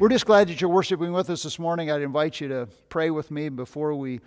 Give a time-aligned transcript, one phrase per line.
[0.00, 1.90] We're just glad that you're worshiping with us this morning.
[1.90, 4.20] I'd invite you to pray with me before we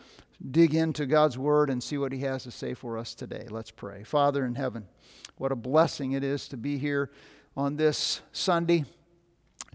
[0.52, 3.48] dig into God's Word and see what He has to say for us today.
[3.50, 4.04] Let's pray.
[4.04, 4.86] Father in heaven,
[5.38, 7.10] what a blessing it is to be here
[7.58, 8.86] on this Sunday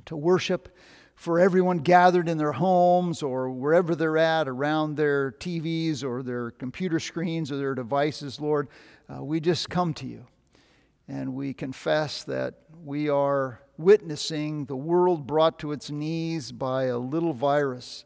[0.05, 0.73] to worship
[1.17, 6.53] for everyone gathered in their homes or wherever they're at around their TVs or their
[6.53, 8.69] computer screens or their devices, Lord.
[9.13, 10.25] Uh, we just come to you
[11.09, 12.55] and we confess that
[12.85, 18.05] we are witnessing the world brought to its knees by a little virus,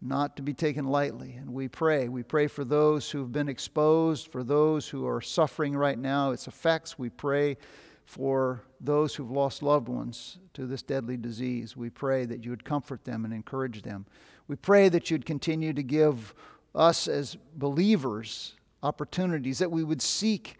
[0.00, 1.34] not to be taken lightly.
[1.34, 2.08] And we pray.
[2.08, 6.46] We pray for those who've been exposed, for those who are suffering right now, its
[6.46, 6.98] effects.
[6.98, 7.56] We pray
[8.04, 11.76] for those who've lost loved ones to this deadly disease.
[11.76, 14.06] We pray that you would comfort them and encourage them.
[14.46, 16.34] We pray that you'd continue to give
[16.74, 20.56] us as believers opportunities, that we would seek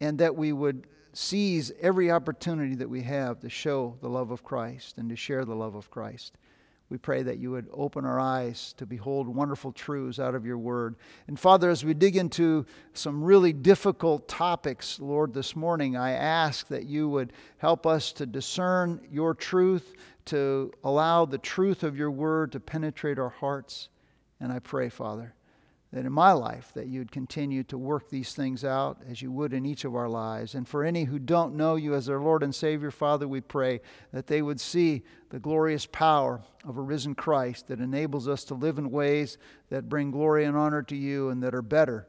[0.00, 0.86] and that we would
[1.16, 5.44] seize every opportunity that we have to show the love of Christ and to share
[5.44, 6.36] the love of Christ.
[6.90, 10.58] We pray that you would open our eyes to behold wonderful truths out of your
[10.58, 10.96] word.
[11.26, 16.68] And Father, as we dig into some really difficult topics, Lord, this morning, I ask
[16.68, 19.94] that you would help us to discern your truth,
[20.26, 23.88] to allow the truth of your word to penetrate our hearts.
[24.38, 25.34] And I pray, Father,
[25.94, 29.52] that in my life that you'd continue to work these things out as you would
[29.52, 30.56] in each of our lives.
[30.56, 33.80] And for any who don't know you as their lord and savior father we pray
[34.12, 38.54] that they would see the glorious power of a risen christ that enables us to
[38.54, 39.38] live in ways
[39.70, 42.08] that bring glory and honor to you and that are better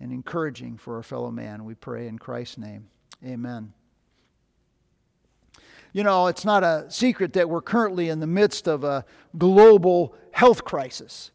[0.00, 1.66] and encouraging for our fellow man.
[1.66, 2.88] We pray in christ's name.
[3.22, 3.74] Amen.
[5.92, 9.04] You know, it's not a secret that we're currently in the midst of a
[9.36, 11.32] global health crisis.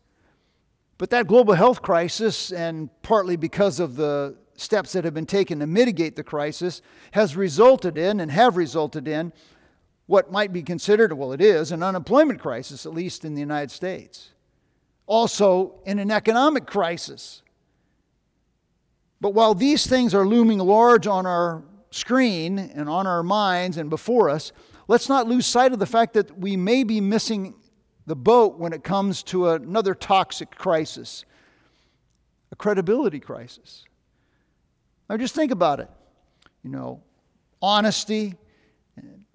[0.98, 5.60] But that global health crisis, and partly because of the steps that have been taken
[5.60, 6.82] to mitigate the crisis,
[7.12, 9.34] has resulted in and have resulted in
[10.06, 13.72] what might be considered, well, it is, an unemployment crisis, at least in the United
[13.72, 14.32] States.
[15.08, 17.42] Also, in an economic crisis.
[19.20, 23.90] But while these things are looming large on our screen and on our minds and
[23.90, 24.52] before us,
[24.88, 27.56] let's not lose sight of the fact that we may be missing
[28.06, 31.26] the boat when it comes to another toxic crisis,
[32.52, 33.84] a credibility crisis.
[35.10, 35.90] Now, just think about it.
[36.64, 37.02] You know,
[37.62, 38.36] honesty,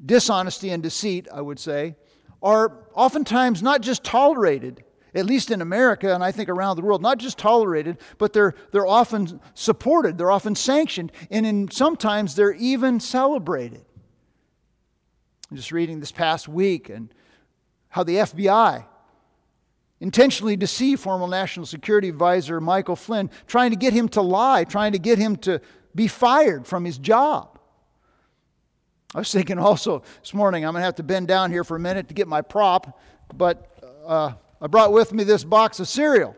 [0.04, 1.97] dishonesty, and deceit, I would say,
[2.42, 4.82] are oftentimes not just tolerated,
[5.14, 8.54] at least in America and I think around the world, not just tolerated, but they're,
[8.72, 13.84] they're often supported, they're often sanctioned, and in, sometimes they're even celebrated.
[15.50, 17.12] I'm just reading this past week, and
[17.90, 18.84] how the FBI
[20.00, 24.92] intentionally deceived former National Security Advisor Michael Flynn, trying to get him to lie, trying
[24.92, 25.60] to get him to
[25.94, 27.58] be fired from his job.
[29.14, 31.76] I was thinking also this morning, I'm going to have to bend down here for
[31.76, 32.98] a minute to get my prop,
[33.34, 33.66] but
[34.06, 36.36] uh, I brought with me this box of cereal.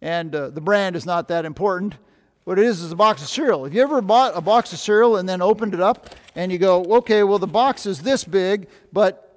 [0.00, 1.96] And uh, the brand is not that important.
[2.44, 3.64] What it is is a box of cereal.
[3.64, 6.58] Have you ever bought a box of cereal and then opened it up and you
[6.58, 9.27] go, okay, well, the box is this big, but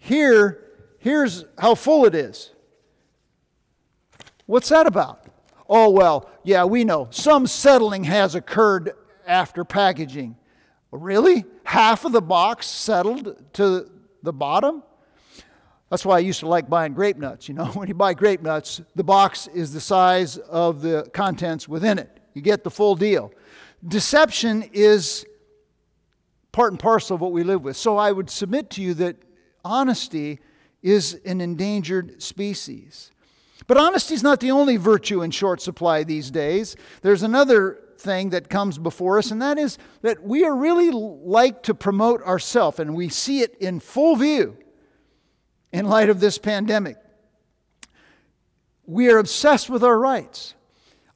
[0.00, 0.64] here,
[0.98, 2.50] here's how full it is.
[4.46, 5.24] What's that about?
[5.68, 7.06] Oh, well, yeah, we know.
[7.10, 8.94] Some settling has occurred
[9.24, 10.36] after packaging.
[10.90, 11.44] Really?
[11.62, 13.88] Half of the box settled to
[14.22, 14.82] the bottom?
[15.90, 17.48] That's why I used to like buying grape nuts.
[17.48, 21.68] You know, when you buy grape nuts, the box is the size of the contents
[21.68, 22.18] within it.
[22.32, 23.32] You get the full deal.
[23.86, 25.26] Deception is
[26.52, 27.76] part and parcel of what we live with.
[27.76, 29.16] So I would submit to you that
[29.64, 30.40] honesty
[30.82, 33.10] is an endangered species.
[33.66, 36.76] But honesty is not the only virtue in short supply these days.
[37.02, 41.62] There's another thing that comes before us, and that is that we are really like
[41.64, 44.56] to promote ourselves, and we see it in full view
[45.72, 46.96] in light of this pandemic.
[48.86, 50.54] We are obsessed with our rights.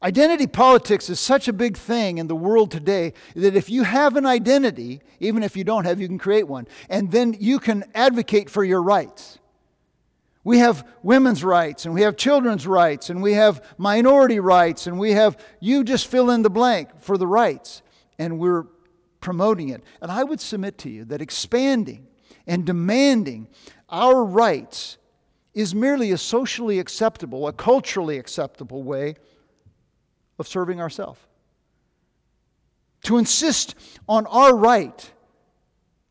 [0.04, 4.16] Identity politics is such a big thing in the world today that if you have
[4.16, 7.84] an identity, even if you don't have, you can create one, and then you can
[7.94, 9.38] advocate for your rights.
[10.44, 14.98] We have women's rights, and we have children's rights, and we have minority rights, and
[14.98, 17.80] we have, you just fill in the blank for the rights,
[18.18, 18.66] and we're
[19.22, 19.82] promoting it.
[20.02, 22.08] And I would submit to you that expanding
[22.46, 23.48] and demanding
[23.88, 24.98] our rights
[25.54, 29.14] is merely a socially acceptable, a culturally acceptable way
[30.38, 31.20] of serving ourselves.
[33.04, 33.74] To insist
[34.08, 35.12] on our right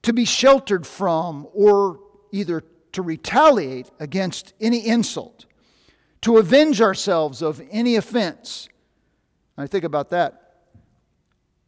[0.04, 2.00] to be sheltered from or
[2.31, 5.46] either to retaliate against any insult,
[6.22, 8.70] to avenge ourselves of any offense.
[9.58, 10.56] I think about that.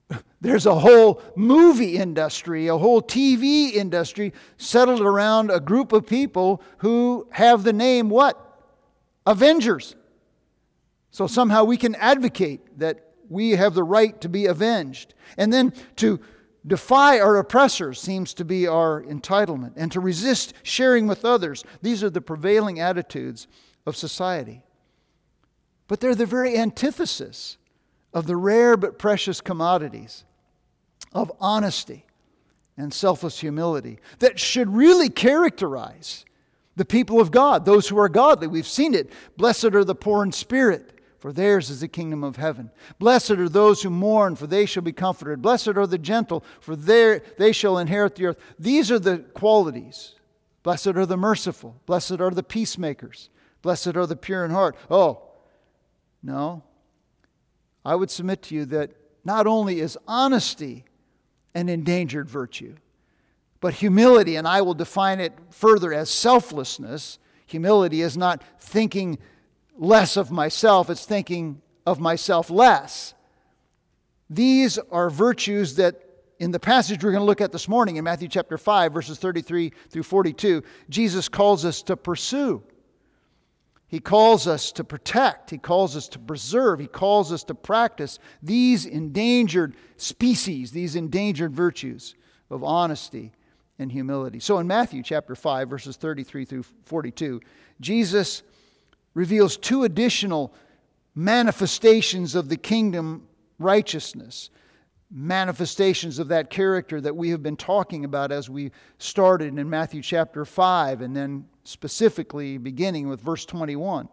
[0.42, 6.62] There's a whole movie industry, a whole TV industry settled around a group of people
[6.80, 8.42] who have the name what?
[9.26, 9.96] Avengers.
[11.16, 15.14] So somehow we can advocate that we have the right to be avenged.
[15.38, 16.20] And then to
[16.68, 21.64] defy our oppressors seems to be our entitlement, and to resist sharing with others.
[21.82, 23.48] These are the prevailing attitudes
[23.86, 24.64] of society.
[25.88, 27.56] But they're the very antithesis
[28.14, 30.26] of the rare but precious commodities
[31.14, 32.06] of honesty
[32.76, 36.26] and selfless humility that should really characterize
[36.76, 38.48] the people of God, those who are godly.
[38.48, 39.14] We've seen it.
[39.38, 42.72] Blessed are the poor in spirit, for theirs is the kingdom of heaven.
[43.00, 45.42] Blessed are those who mourn, for they shall be comforted.
[45.42, 48.38] Blessed are the gentle, for they shall inherit the earth.
[48.60, 50.16] These are the qualities.
[50.64, 51.82] Blessed are the merciful.
[51.86, 53.30] Blessed are the peacemakers.
[53.62, 54.76] Blessed are the pure in heart.
[54.90, 55.22] Oh,
[56.22, 56.64] no.
[57.84, 58.92] I would submit to you that
[59.24, 60.86] not only is honesty
[61.54, 62.76] an endangered virtue,
[63.62, 67.18] but humility, and I will define it further as selflessness.
[67.48, 69.18] Humility is not thinking
[69.78, 73.14] less of myself, it's thinking of myself less.
[74.30, 76.02] These are virtues that
[76.40, 79.18] in the passage we're going to look at this morning in Matthew chapter 5, verses
[79.18, 82.64] 33 through 42, Jesus calls us to pursue.
[83.88, 88.20] He calls us to protect, He calls us to preserve, He calls us to practice
[88.42, 92.16] these endangered species, these endangered virtues
[92.50, 93.32] of honesty
[93.78, 94.40] and humility.
[94.40, 97.42] So in Matthew chapter 5, verses 33 through 42,
[97.80, 98.42] Jesus
[99.16, 100.54] reveals two additional
[101.16, 103.28] manifestations of the kingdom
[103.58, 104.52] righteousness,
[105.10, 110.02] manifestations of that character that we have been talking about as we started in Matthew
[110.02, 114.10] chapter 5 and then specifically beginning with verse 21,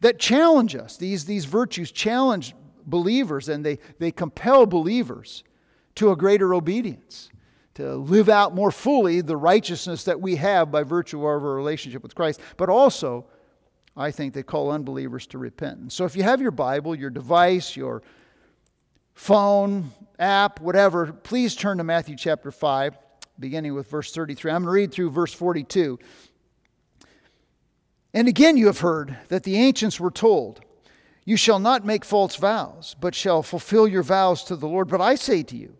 [0.00, 0.96] that challenge us.
[0.96, 2.54] These, these virtues challenge
[2.84, 5.44] believers and they, they compel believers
[5.94, 7.30] to a greater obedience,
[7.74, 12.02] to live out more fully the righteousness that we have by virtue of our relationship
[12.02, 13.26] with Christ, but also,
[13.96, 15.94] I think, they call unbelievers to repentance.
[15.94, 18.02] So if you have your Bible, your device, your
[19.14, 22.98] phone, app, whatever, please turn to Matthew chapter 5,
[23.38, 24.50] beginning with verse 33.
[24.50, 25.98] I'm going to read through verse 42.
[28.12, 30.60] And again, you have heard that the ancients were told,
[31.24, 34.88] You shall not make false vows, but shall fulfill your vows to the Lord.
[34.88, 35.76] But I say to you,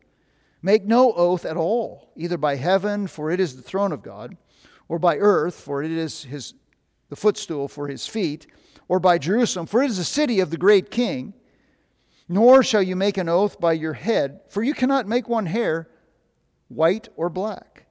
[0.63, 4.37] Make no oath at all, either by heaven, for it is the throne of God,
[4.89, 6.55] or by earth, for it is his,
[7.09, 8.47] the footstool for his feet,
[8.89, 11.35] or by Jerusalem, for it is the city of the great king.
[12.29, 15.89] Nor shall you make an oath by your head, for you cannot make one hair
[16.69, 17.87] white or black.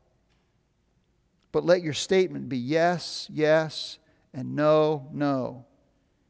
[1.51, 3.99] But let your statement be yes, yes,
[4.33, 5.65] and no, no.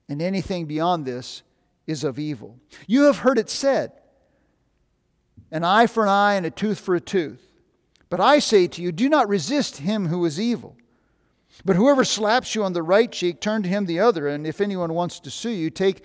[0.09, 1.43] And anything beyond this
[1.87, 2.59] is of evil.
[2.87, 3.93] You have heard it said,
[5.49, 7.41] an eye for an eye and a tooth for a tooth.
[8.09, 10.75] But I say to you, do not resist him who is evil.
[11.65, 14.27] But whoever slaps you on the right cheek, turn to him the other.
[14.27, 16.03] And if anyone wants to sue you, take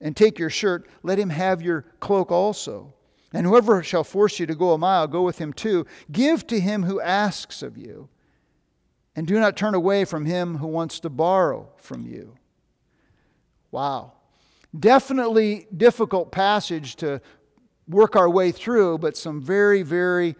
[0.00, 2.94] and take your shirt, let him have your cloak also.
[3.32, 5.86] And whoever shall force you to go a mile, go with him too.
[6.10, 8.08] Give to him who asks of you
[9.18, 12.36] and do not turn away from him who wants to borrow from you.
[13.70, 14.12] Wow.
[14.78, 17.20] Definitely difficult passage to
[17.88, 20.36] work our way through, but some very, very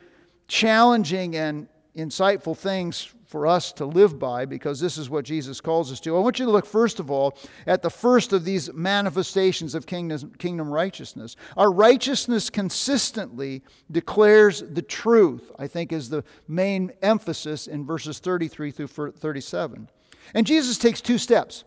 [0.47, 5.93] challenging and insightful things for us to live by because this is what Jesus calls
[5.93, 6.17] us to.
[6.17, 9.87] I want you to look, first of all, at the first of these manifestations of
[9.87, 11.37] kingdom, kingdom righteousness.
[11.55, 18.71] Our righteousness consistently declares the truth, I think, is the main emphasis in verses 33
[18.71, 19.91] through 37.
[20.35, 21.65] And Jesus takes two steps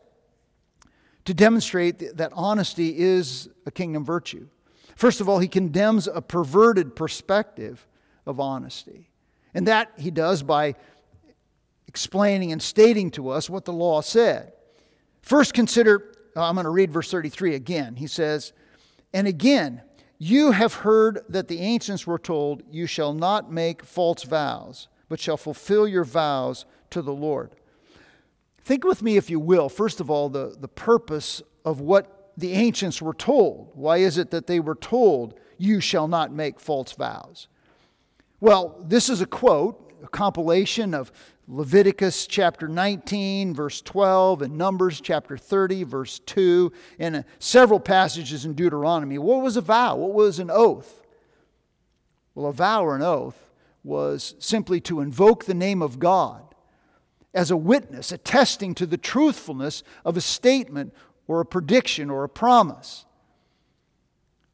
[1.25, 4.48] to demonstrate that honesty is a kingdom virtue.
[4.96, 7.88] First of all, he condemns a perverted perspective
[8.25, 9.12] of honesty.
[9.53, 10.75] And that he does by
[11.91, 14.53] explaining and stating to us what the law said.
[15.21, 17.98] First, consider, uh, I'm going to read verse 33 again.
[17.98, 18.53] He says,
[19.13, 19.81] And again,
[20.17, 25.19] you have heard that the ancients were told, You shall not make false vows, but
[25.19, 27.57] shall fulfill your vows to the Lord.
[28.63, 32.53] Think with me, if you will, first of all, the, the purpose of what the
[32.53, 33.71] ancients were told.
[33.74, 37.50] Why is it that they were told, You shall not make false vows?
[38.39, 41.12] Well, this is a quote, a compilation of
[41.53, 48.53] Leviticus chapter 19, verse 12, and Numbers chapter 30, verse 2, and several passages in
[48.53, 49.17] Deuteronomy.
[49.17, 49.98] What was a vow?
[49.98, 51.05] What was an oath?
[52.34, 53.51] Well, a vow or an oath
[53.84, 56.55] was simply to invoke the name of God
[57.34, 60.93] as a witness, attesting to the truthfulness of a statement
[61.27, 63.05] or a prediction or a promise.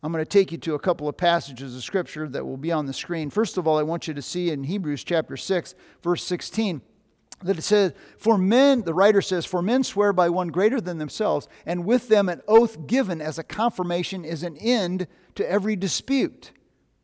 [0.03, 2.71] I'm going to take you to a couple of passages of Scripture that will be
[2.71, 3.29] on the screen.
[3.29, 5.73] First of all, I want you to see in Hebrews chapter 6,
[6.03, 6.81] verse 16,
[7.43, 10.99] that it says, For men, the writer says, For men swear by one greater than
[10.99, 15.75] themselves, and with them an oath given as a confirmation is an end to every
[15.75, 16.51] dispute.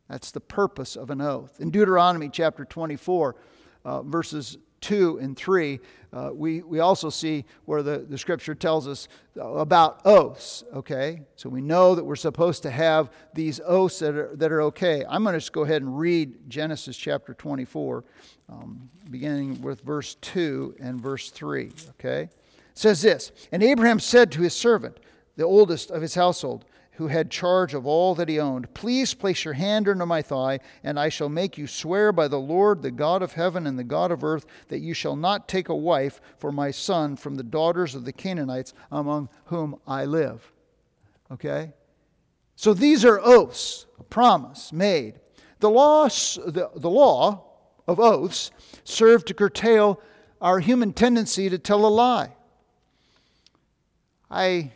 [0.08, 1.60] That's the purpose of an oath.
[1.60, 3.34] In Deuteronomy chapter 24,
[3.84, 5.80] uh, verses 2 and 3,
[6.12, 9.08] uh, we, we also see where the, the scripture tells us
[9.40, 11.22] about oaths, okay?
[11.36, 15.02] So we know that we're supposed to have these oaths that are, that are okay.
[15.08, 18.04] I'm going to just go ahead and read Genesis chapter 24,
[18.50, 22.22] um, beginning with verse 2 and verse 3, okay?
[22.24, 22.30] It
[22.74, 24.98] says this And Abraham said to his servant,
[25.36, 29.44] the oldest of his household, who had charge of all that he owned, Please place
[29.44, 32.90] your hand under my thigh, and I shall make you swear by the Lord, the
[32.90, 36.20] God of heaven and the God of earth, that you shall not take a wife
[36.38, 40.52] for my son from the daughters of the Canaanites among whom I live.
[41.32, 41.72] Okay?
[42.56, 45.18] So these are oaths, a promise made.
[45.58, 47.44] The law, the, the law
[47.88, 48.50] of oaths
[48.84, 50.00] served to curtail
[50.40, 52.34] our human tendency to tell a lie.
[54.30, 54.72] I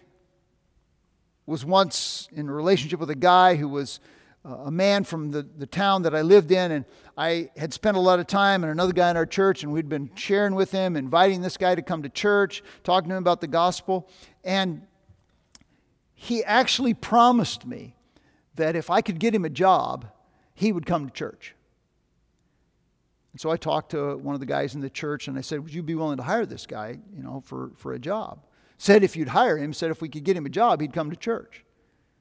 [1.48, 4.00] was once in a relationship with a guy who was
[4.44, 6.84] uh, a man from the, the town that I lived in, and
[7.16, 9.88] I had spent a lot of time and another guy in our church, and we'd
[9.88, 13.40] been sharing with him, inviting this guy to come to church, talking to him about
[13.40, 14.10] the gospel.
[14.44, 14.82] And
[16.14, 17.96] he actually promised me
[18.56, 20.06] that if I could get him a job,
[20.52, 21.54] he would come to church.
[23.32, 25.60] And so I talked to one of the guys in the church and I said,
[25.60, 28.40] Would you be willing to hire this guy, you know, for, for a job?
[28.78, 31.10] Said if you'd hire him, said if we could get him a job, he'd come
[31.10, 31.64] to church.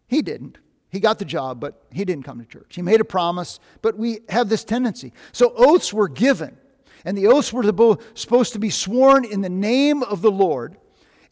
[0.08, 0.58] He didn't.
[0.90, 2.76] He got the job, but he didn't come to church.
[2.76, 5.14] He made a promise, but we have this tendency.
[5.32, 6.58] So oaths were given,
[7.06, 7.64] and the oaths were
[8.16, 10.78] supposed to be sworn in the name of the Lord.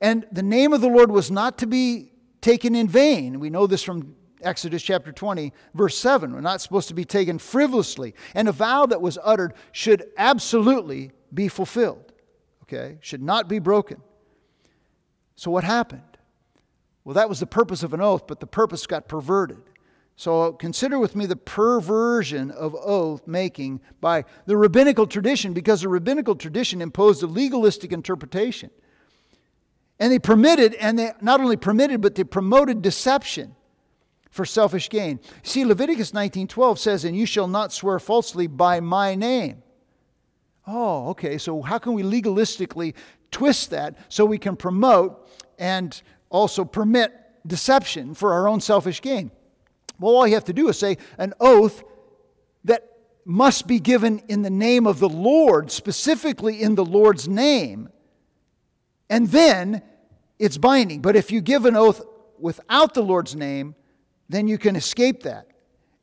[0.01, 3.39] And the name of the Lord was not to be taken in vain.
[3.39, 6.33] We know this from Exodus chapter 20, verse 7.
[6.33, 8.13] We're not supposed to be taken frivolously.
[8.35, 12.11] And a vow that was uttered should absolutely be fulfilled,
[12.63, 12.97] okay?
[12.99, 14.01] Should not be broken.
[15.35, 16.01] So, what happened?
[17.03, 19.61] Well, that was the purpose of an oath, but the purpose got perverted.
[20.15, 25.89] So, consider with me the perversion of oath making by the rabbinical tradition, because the
[25.89, 28.69] rabbinical tradition imposed a legalistic interpretation.
[29.99, 33.55] And they permitted, and they not only permitted, but they promoted deception
[34.29, 35.19] for selfish gain.
[35.43, 39.63] See, Leviticus 19:12 says, "And you shall not swear falsely by my name."
[40.67, 41.37] Oh, okay.
[41.37, 42.95] So how can we legalistically
[43.31, 45.24] twist that so we can promote
[45.57, 47.13] and also permit
[47.45, 49.31] deception for our own selfish gain?
[49.99, 51.83] Well, all you have to do is say an oath
[52.65, 52.89] that
[53.25, 57.89] must be given in the name of the Lord, specifically in the Lord's name,
[59.09, 59.81] and then
[60.39, 61.01] it's binding.
[61.01, 62.01] But if you give an oath
[62.39, 63.75] without the Lord's name,
[64.29, 65.47] then you can escape that.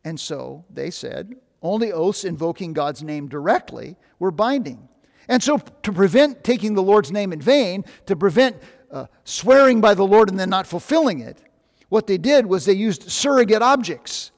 [0.05, 4.89] And so they said only oaths invoking God's name directly were binding.
[5.29, 8.57] And so, to prevent taking the Lord's name in vain, to prevent
[8.93, 11.39] uh, swearing by the Lord and then not fulfilling it,
[11.89, 14.31] what they did was they used surrogate objects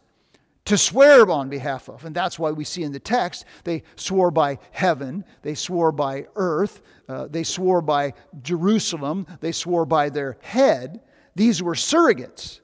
[0.64, 2.04] to swear on behalf of.
[2.04, 6.26] And that's why we see in the text they swore by heaven, they swore by
[6.36, 11.00] earth, uh, they swore by Jerusalem, they swore by their head.
[11.34, 12.60] These were surrogates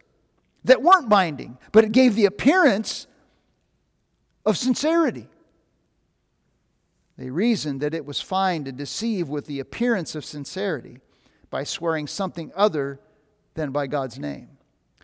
[0.64, 3.06] that weren't binding, but it gave the appearance
[4.46, 5.28] of sincerity.
[7.18, 11.00] They reasoned that it was fine to deceive with the appearance of sincerity
[11.50, 13.00] by swearing something other
[13.54, 14.48] than by God's name.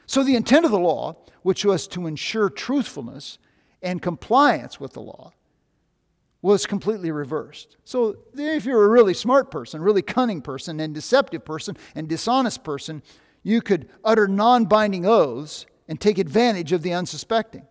[0.06, 3.38] So, the intent of the law, which was to ensure truthfulness
[3.82, 5.32] and compliance with the law,
[6.42, 7.76] was completely reversed.
[7.84, 12.62] So, if you're a really smart person, really cunning person, and deceptive person, and dishonest
[12.62, 13.02] person,
[13.42, 17.66] you could utter non binding oaths and take advantage of the unsuspecting.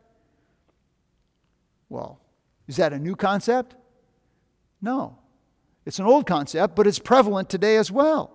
[1.88, 2.20] Well,
[2.67, 3.75] is that a new concept?
[4.82, 5.20] No.
[5.86, 8.35] It's an old concept, but it's prevalent today as well.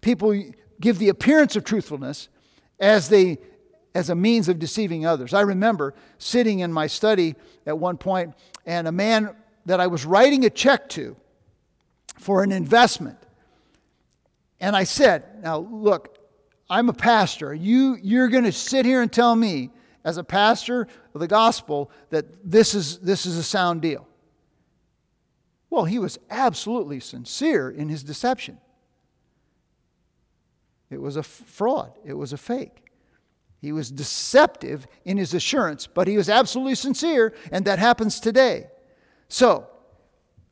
[0.00, 0.42] People
[0.80, 2.28] give the appearance of truthfulness
[2.78, 3.38] as they
[3.94, 5.34] as a means of deceiving others.
[5.34, 7.34] I remember sitting in my study
[7.66, 9.34] at one point and a man
[9.66, 11.16] that I was writing a check to
[12.18, 13.18] for an investment.
[14.60, 16.18] And I said, Now, look,
[16.70, 17.54] I'm a pastor.
[17.54, 19.70] You, you're going to sit here and tell me,
[20.04, 24.06] as a pastor of the gospel, that this is, this is a sound deal.
[25.70, 28.58] Well, he was absolutely sincere in his deception.
[30.90, 32.84] It was a fraud, it was a fake.
[33.60, 38.68] He was deceptive in his assurance, but he was absolutely sincere, and that happens today.
[39.28, 39.66] So,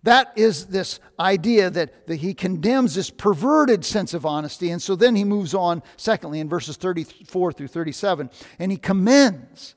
[0.06, 4.70] That is this idea that, that he condemns this perverted sense of honesty.
[4.70, 9.74] And so then he moves on, secondly, in verses 34 through 37, and he commends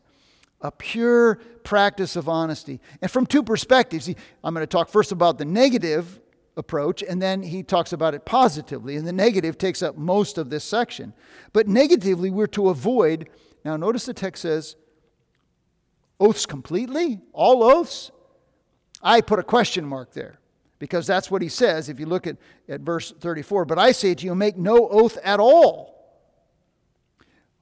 [0.62, 2.80] a pure practice of honesty.
[3.01, 6.20] And from two perspectives, he, I'm going to talk first about the negative
[6.60, 8.96] approach, and then he talks about it positively.
[8.96, 11.13] And the negative takes up most of this section.
[11.54, 13.30] But negatively, we're to avoid,
[13.66, 14.75] now notice the text says,
[16.20, 17.22] oaths completely?
[17.34, 18.12] All oaths?
[19.01, 20.39] I put a question mark there
[20.78, 22.38] because that's what he says if you look at,
[22.68, 23.66] at verse 34.
[23.66, 25.96] But I say to you, make no oath at all.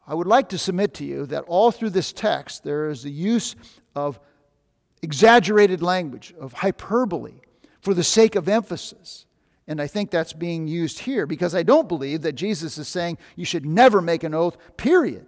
[0.08, 3.12] I would like to submit to you that all through this text there is the
[3.12, 3.56] use
[3.94, 4.20] of
[5.02, 7.42] exaggerated language, of hyperbole,
[7.88, 9.26] for the sake of emphasis.
[9.66, 13.18] And I think that's being used here because I don't believe that Jesus is saying
[13.38, 15.28] you should never make an oath, period.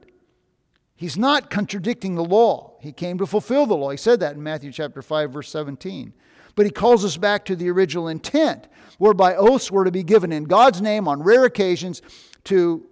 [0.94, 2.74] He's not contradicting the law.
[2.82, 3.92] He came to fulfill the law.
[3.92, 6.12] He said that in Matthew chapter 5 verse 17.
[6.56, 10.34] But he calls us back to the original intent, whereby oaths were to be given
[10.34, 12.02] in God's name on rare occasions
[12.44, 12.90] to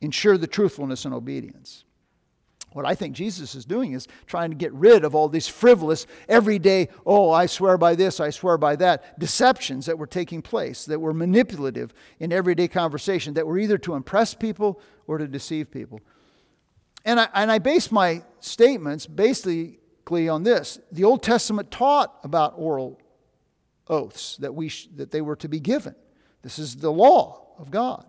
[0.00, 1.83] ensure the truthfulness and obedience.
[2.74, 6.08] What I think Jesus is doing is trying to get rid of all these frivolous,
[6.28, 10.84] everyday, oh, I swear by this, I swear by that, deceptions that were taking place,
[10.86, 15.70] that were manipulative in everyday conversation, that were either to impress people or to deceive
[15.70, 16.00] people.
[17.04, 20.80] And I, and I base my statements basically on this.
[20.90, 23.00] The Old Testament taught about oral
[23.86, 25.94] oaths that, we sh- that they were to be given.
[26.42, 28.04] This is the law of God.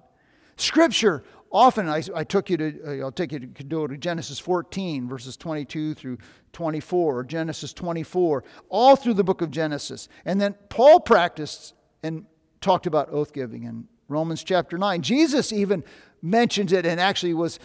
[0.58, 1.24] Scripture
[1.56, 5.08] often I, I, took you to uh, I'll take you to, go to Genesis 14
[5.08, 6.18] verses 22 through
[6.54, 12.26] 24 or Genesis 24 all through the book of Genesis and then Paul practiced and
[12.62, 15.84] talked about oath giving in Romans chapter 9 Jesus even
[16.22, 17.60] mentions it and actually was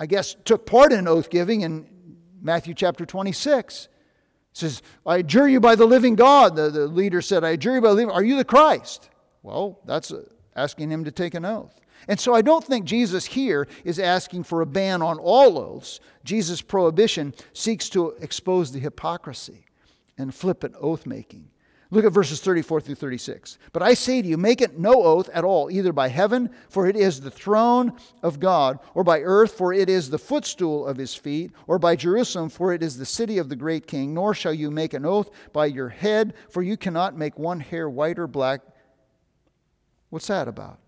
[0.00, 1.86] I guess, took part in oath giving in
[2.40, 3.84] Matthew chapter 26.
[3.84, 3.90] It
[4.54, 6.56] says, I adjure you by the living God.
[6.56, 9.10] The, the leader said, I adjure you by the living Are you the Christ?
[9.42, 10.10] Well, that's
[10.56, 11.78] asking him to take an oath.
[12.08, 16.00] And so I don't think Jesus here is asking for a ban on all oaths.
[16.24, 19.66] Jesus' prohibition seeks to expose the hypocrisy
[20.18, 21.50] and flippant oath making.
[21.92, 23.58] Look at verses 34 through 36.
[23.72, 26.86] But I say to you, make it no oath at all, either by heaven, for
[26.86, 30.96] it is the throne of God, or by earth, for it is the footstool of
[30.96, 34.14] his feet, or by Jerusalem, for it is the city of the great king.
[34.14, 37.90] Nor shall you make an oath by your head, for you cannot make one hair
[37.90, 38.60] white or black.
[40.10, 40.78] What's that about?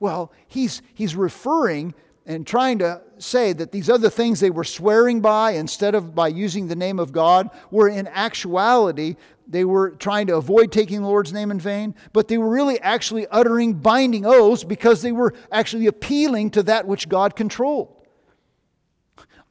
[0.00, 1.94] Well, he's, he's referring
[2.26, 6.28] and trying to say that these other things they were swearing by instead of by
[6.28, 9.16] using the name of God were in actuality
[9.50, 12.80] they were trying to avoid taking the Lord's name in vain, but they were really
[12.80, 17.92] actually uttering binding oaths because they were actually appealing to that which God controlled.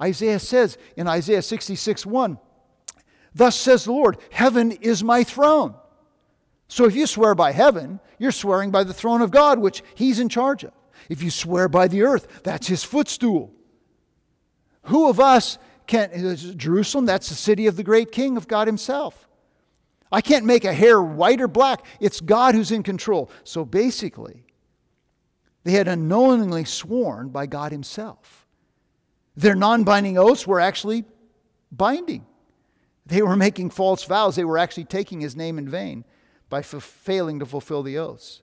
[0.01, 2.39] Isaiah says in Isaiah 66 1,
[3.35, 5.75] Thus says the Lord, Heaven is my throne.
[6.69, 10.19] So if you swear by heaven, you're swearing by the throne of God, which He's
[10.19, 10.71] in charge of.
[11.09, 13.51] If you swear by the earth, that's His footstool.
[14.83, 16.11] Who of us can,
[16.55, 19.27] Jerusalem, that's the city of the great king of God Himself.
[20.11, 21.85] I can't make a hair white or black.
[21.99, 23.31] It's God who's in control.
[23.43, 24.45] So basically,
[25.63, 28.45] they had unknowingly sworn by God Himself.
[29.35, 31.05] Their non binding oaths were actually
[31.71, 32.27] binding.
[33.07, 34.35] They were making false vows.
[34.35, 36.05] They were actually taking His name in vain
[36.49, 38.41] by failing to fulfill the oaths.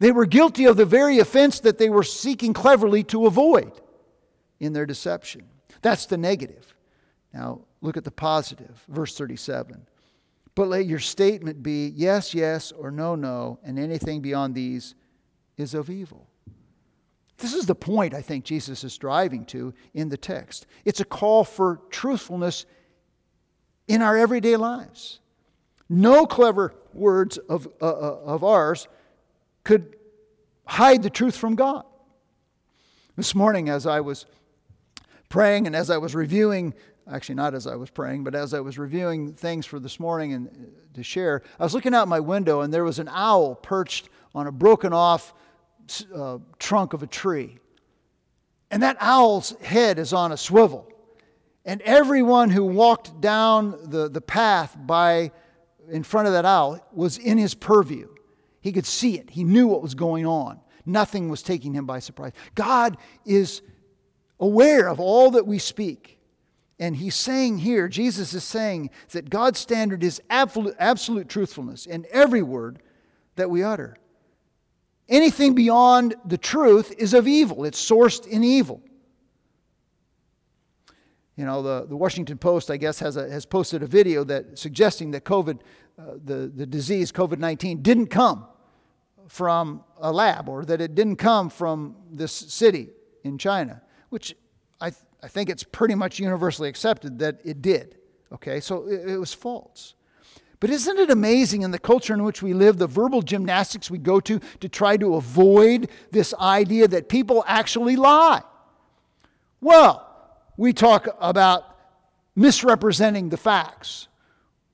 [0.00, 3.72] They were guilty of the very offense that they were seeking cleverly to avoid
[4.58, 5.44] in their deception.
[5.82, 6.74] That's the negative.
[7.32, 9.86] Now, look at the positive, verse 37.
[10.54, 14.94] But let your statement be yes, yes, or no, no, and anything beyond these
[15.56, 16.26] is of evil.
[17.38, 20.66] This is the point I think Jesus is driving to in the text.
[20.84, 22.66] It's a call for truthfulness
[23.88, 25.20] in our everyday lives.
[25.88, 28.88] No clever words of, uh, uh of ours
[29.64, 29.96] could
[30.66, 31.84] hide the truth from God.
[33.16, 34.26] This morning, as I was
[35.28, 36.74] praying and as I was reviewing
[37.10, 40.32] actually not as I was praying, but as I was reviewing things for this morning
[40.32, 43.54] and uh, to share, I was looking out my window and there was an owl
[43.54, 45.34] perched on a broken off
[46.14, 47.58] uh, trunk of a tree.
[48.70, 50.86] And that owl's head is on a swivel.
[51.64, 55.32] And everyone who walked down the, the path by
[55.90, 58.08] in front of that owl was in his purview.
[58.60, 59.30] He could see it.
[59.30, 60.60] He knew what was going on.
[60.86, 62.32] Nothing was taking him by surprise.
[62.54, 63.62] God is
[64.38, 66.18] aware of all that we speak.
[66.78, 72.06] And he's saying here, Jesus is saying that God's standard is absolute, absolute truthfulness in
[72.10, 72.80] every word
[73.36, 73.96] that we utter.
[75.08, 78.82] Anything beyond the truth is of evil, it's sourced in evil.
[81.40, 84.58] You know, the, the Washington Post, I guess, has, a, has posted a video that
[84.58, 85.60] suggesting that COVID,
[85.98, 88.44] uh, the, the disease COVID 19, didn't come
[89.26, 92.90] from a lab or that it didn't come from this city
[93.24, 94.36] in China, which
[94.82, 97.96] I, th- I think it's pretty much universally accepted that it did.
[98.34, 99.94] Okay, so it, it was false.
[100.60, 103.96] But isn't it amazing in the culture in which we live, the verbal gymnastics we
[103.96, 108.42] go to to try to avoid this idea that people actually lie?
[109.62, 110.06] Well,
[110.60, 111.74] we talk about
[112.36, 114.08] misrepresenting the facts,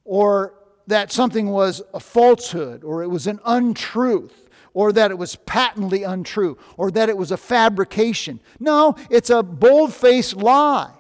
[0.05, 0.53] or
[0.89, 6.03] that something was a falsehood, or it was an untruth, or that it was patently
[6.03, 8.41] untrue, or that it was a fabrication.
[8.59, 10.93] No, it's a bold faced lie.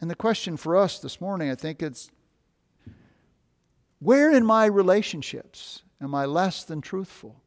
[0.00, 2.10] And the question for us this morning, I think, is
[4.00, 7.41] where in my relationships am I less than truthful?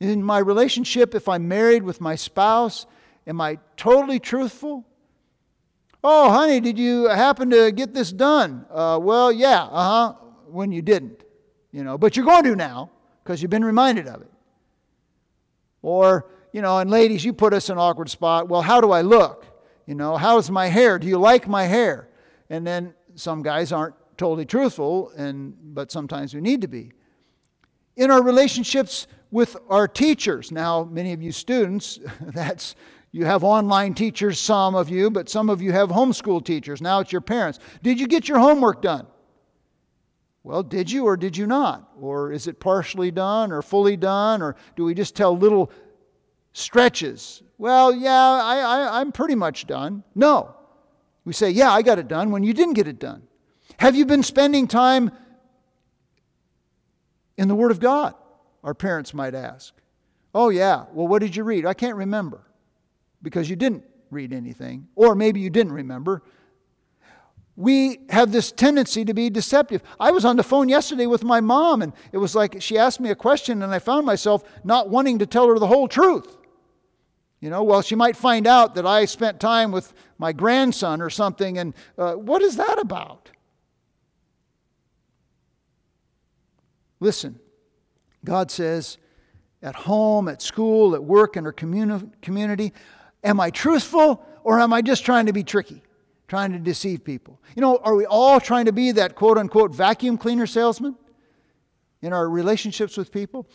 [0.00, 2.86] In my relationship, if I'm married with my spouse,
[3.26, 4.84] am I totally truthful?
[6.04, 8.66] Oh, honey, did you happen to get this done?
[8.70, 10.12] Uh, well, yeah, uh huh,
[10.46, 11.24] when you didn't,
[11.72, 12.90] you know, but you're going to now
[13.24, 14.30] because you've been reminded of it.
[15.82, 18.48] Or, you know, and ladies, you put us in an awkward spot.
[18.48, 19.46] Well, how do I look?
[19.86, 20.98] You know, how's my hair?
[20.98, 22.08] Do you like my hair?
[22.50, 26.92] And then some guys aren't totally truthful, and, but sometimes we need to be.
[27.96, 32.74] In our relationships with our teachers, now, many of you students, that's
[33.12, 36.82] you have online teachers, some of you, but some of you have homeschool teachers.
[36.82, 37.58] Now it's your parents.
[37.82, 39.06] Did you get your homework done?
[40.42, 41.88] Well, did you or did you not?
[41.98, 44.42] Or is it partially done or fully done?
[44.42, 45.72] Or do we just tell little
[46.52, 50.04] stretches well, yeah, I, I, I'm pretty much done.
[50.14, 50.54] No.
[51.24, 53.22] We say, yeah, I got it done when you didn't get it done.
[53.78, 55.10] Have you been spending time
[57.36, 58.14] in the Word of God?
[58.66, 59.72] Our parents might ask.
[60.34, 60.86] Oh, yeah.
[60.92, 61.64] Well, what did you read?
[61.64, 62.42] I can't remember
[63.22, 66.22] because you didn't read anything, or maybe you didn't remember.
[67.54, 69.82] We have this tendency to be deceptive.
[70.00, 72.98] I was on the phone yesterday with my mom, and it was like she asked
[72.98, 76.36] me a question, and I found myself not wanting to tell her the whole truth.
[77.40, 81.08] You know, well, she might find out that I spent time with my grandson or
[81.08, 83.30] something, and uh, what is that about?
[86.98, 87.38] Listen,
[88.26, 88.98] God says,
[89.62, 92.72] at home, at school, at work, in our communi- community,
[93.24, 95.82] am I truthful or am I just trying to be tricky,
[96.28, 97.40] trying to deceive people?
[97.54, 100.96] You know, are we all trying to be that quote unquote vacuum cleaner salesman
[102.02, 103.48] in our relationships with people?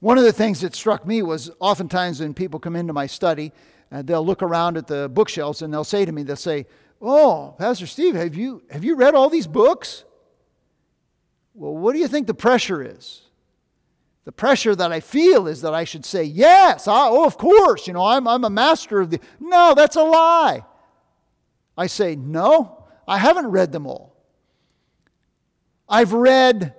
[0.00, 3.52] One of the things that struck me was oftentimes when people come into my study,
[3.92, 6.66] uh, they'll look around at the bookshelves and they'll say to me, they'll say,
[7.00, 10.04] Oh, Pastor Steve, have you, have you read all these books?
[11.54, 13.27] Well, what do you think the pressure is?
[14.28, 17.86] The pressure that I feel is that I should say, Yes, I, oh, of course,
[17.86, 19.20] you know, I'm, I'm a master of the.
[19.40, 20.66] No, that's a lie.
[21.78, 24.14] I say, No, I haven't read them all.
[25.88, 26.74] I've read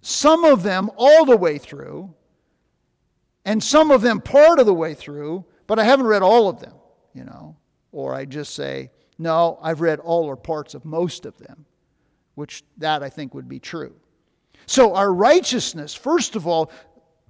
[0.00, 2.12] some of them all the way through,
[3.44, 6.58] and some of them part of the way through, but I haven't read all of
[6.58, 6.74] them,
[7.14, 7.56] you know.
[7.92, 11.66] Or I just say, no, I've read all or parts of most of them,
[12.34, 13.94] which that I think would be true.
[14.68, 16.70] So our righteousness, first of all,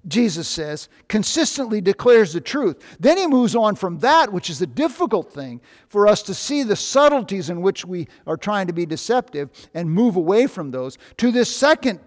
[0.09, 2.83] Jesus says, consistently declares the truth.
[2.99, 6.65] Then he moves on from that, which is the difficult thing, for us to see
[6.65, 10.99] the subtleties in which we are trying to be deceptive and move away from those,
[11.19, 12.01] to this second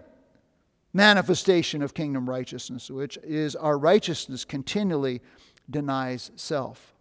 [0.92, 5.22] manifestation of kingdom righteousness, which is our righteousness continually
[5.70, 6.92] denies self.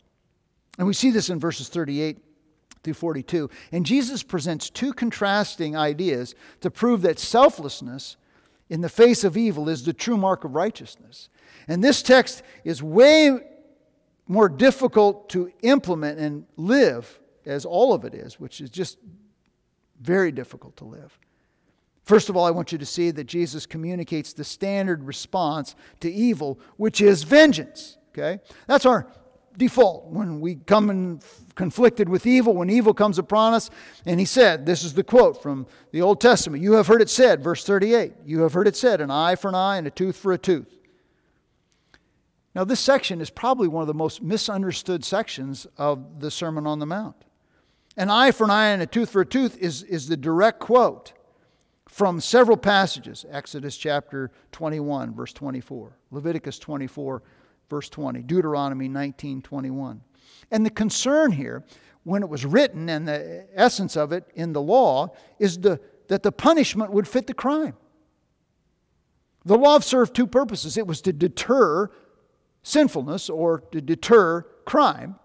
[0.77, 2.17] And we see this in verses 38
[2.81, 3.49] through 42.
[3.73, 8.15] And Jesus presents two contrasting ideas to prove that selflessness
[8.71, 11.27] in the face of evil is the true mark of righteousness.
[11.67, 13.37] And this text is way
[14.29, 18.97] more difficult to implement and live, as all of it is, which is just
[19.99, 21.19] very difficult to live.
[22.05, 26.09] First of all, I want you to see that Jesus communicates the standard response to
[26.09, 27.97] evil, which is vengeance.
[28.13, 28.39] Okay?
[28.67, 29.11] That's our
[29.57, 31.21] default when we come in
[31.55, 33.69] conflicted with evil, when evil comes upon us.
[34.05, 37.09] And he said, This is the quote from the Old Testament You have heard it
[37.09, 39.91] said, verse 38, you have heard it said, an eye for an eye and a
[39.91, 40.77] tooth for a tooth.
[42.53, 46.79] Now, this section is probably one of the most misunderstood sections of the Sermon on
[46.79, 47.15] the Mount.
[47.95, 50.59] An eye for an eye and a tooth for a tooth is, is the direct
[50.59, 51.13] quote
[51.87, 57.21] from several passages Exodus chapter 21, verse 24, Leviticus 24,
[57.71, 60.01] verse 20, Deuteronomy 19, 21.
[60.51, 61.63] And the concern here,
[62.03, 65.79] when it was written, and the essence of it in the law, is the,
[66.09, 67.75] that the punishment would fit the crime.
[69.45, 71.89] The law served two purposes it was to deter
[72.61, 75.15] sinfulness or to deter crime.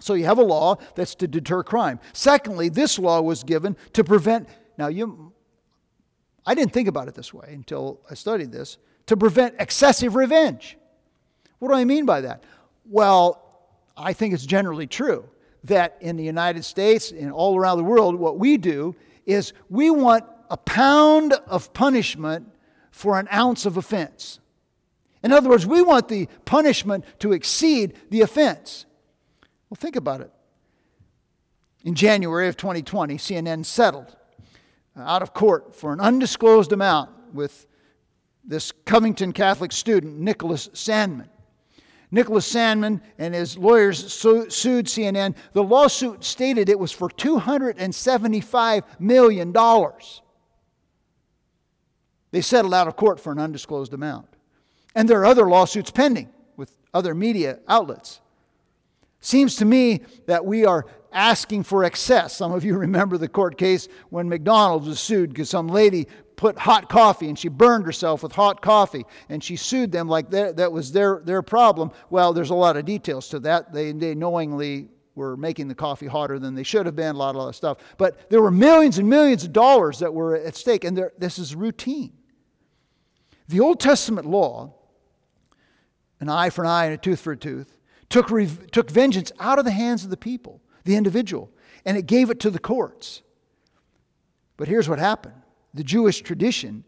[0.00, 2.00] So you have a law that's to deter crime.
[2.12, 5.32] Secondly, this law was given to prevent, now you,
[6.44, 10.76] I didn't think about it this way until I studied this, to prevent excessive revenge.
[11.58, 12.44] What do I mean by that?
[12.84, 13.42] Well,
[13.96, 15.28] I think it's generally true
[15.64, 19.90] that in the United States and all around the world, what we do is we
[19.90, 22.48] want a pound of punishment
[22.90, 24.38] for an ounce of offense.
[25.22, 28.86] In other words, we want the punishment to exceed the offense.
[29.68, 30.30] Well, think about it.
[31.84, 34.16] In January of 2020, CNN settled
[34.96, 37.66] out of court for an undisclosed amount with
[38.44, 41.28] this Covington Catholic student, Nicholas Sandmann.
[42.10, 44.48] Nicholas Sandmann and his lawyers sued
[44.86, 45.34] CNN.
[45.52, 49.52] The lawsuit stated it was for $275 million.
[52.30, 54.28] They settled out of court for an undisclosed amount.
[54.94, 58.20] And there are other lawsuits pending with other media outlets.
[59.26, 62.36] Seems to me that we are asking for excess.
[62.36, 66.56] Some of you remember the court case when McDonald's was sued because some lady put
[66.56, 70.58] hot coffee and she burned herself with hot coffee and she sued them like that,
[70.58, 71.90] that was their, their problem.
[72.08, 73.72] Well, there's a lot of details to that.
[73.72, 77.34] They, they knowingly were making the coffee hotter than they should have been, a lot,
[77.34, 77.78] a lot of stuff.
[77.98, 81.52] But there were millions and millions of dollars that were at stake, and this is
[81.56, 82.12] routine.
[83.48, 84.72] The Old Testament law,
[86.20, 87.75] an eye for an eye and a tooth for a tooth,
[88.08, 88.28] took,
[88.70, 91.50] took vengeance out of the hands of the people, the individual,
[91.84, 93.22] and it gave it to the courts.
[94.56, 95.42] But here's what happened
[95.74, 96.84] the Jewish tradition,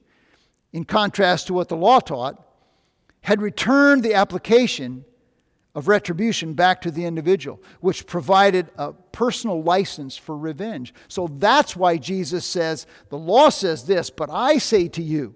[0.73, 2.43] in contrast to what the law taught,
[3.21, 5.05] had returned the application
[5.75, 10.95] of retribution back to the individual, which provided a personal license for revenge.
[11.07, 15.35] So that's why Jesus says, The law says this, but I say to you.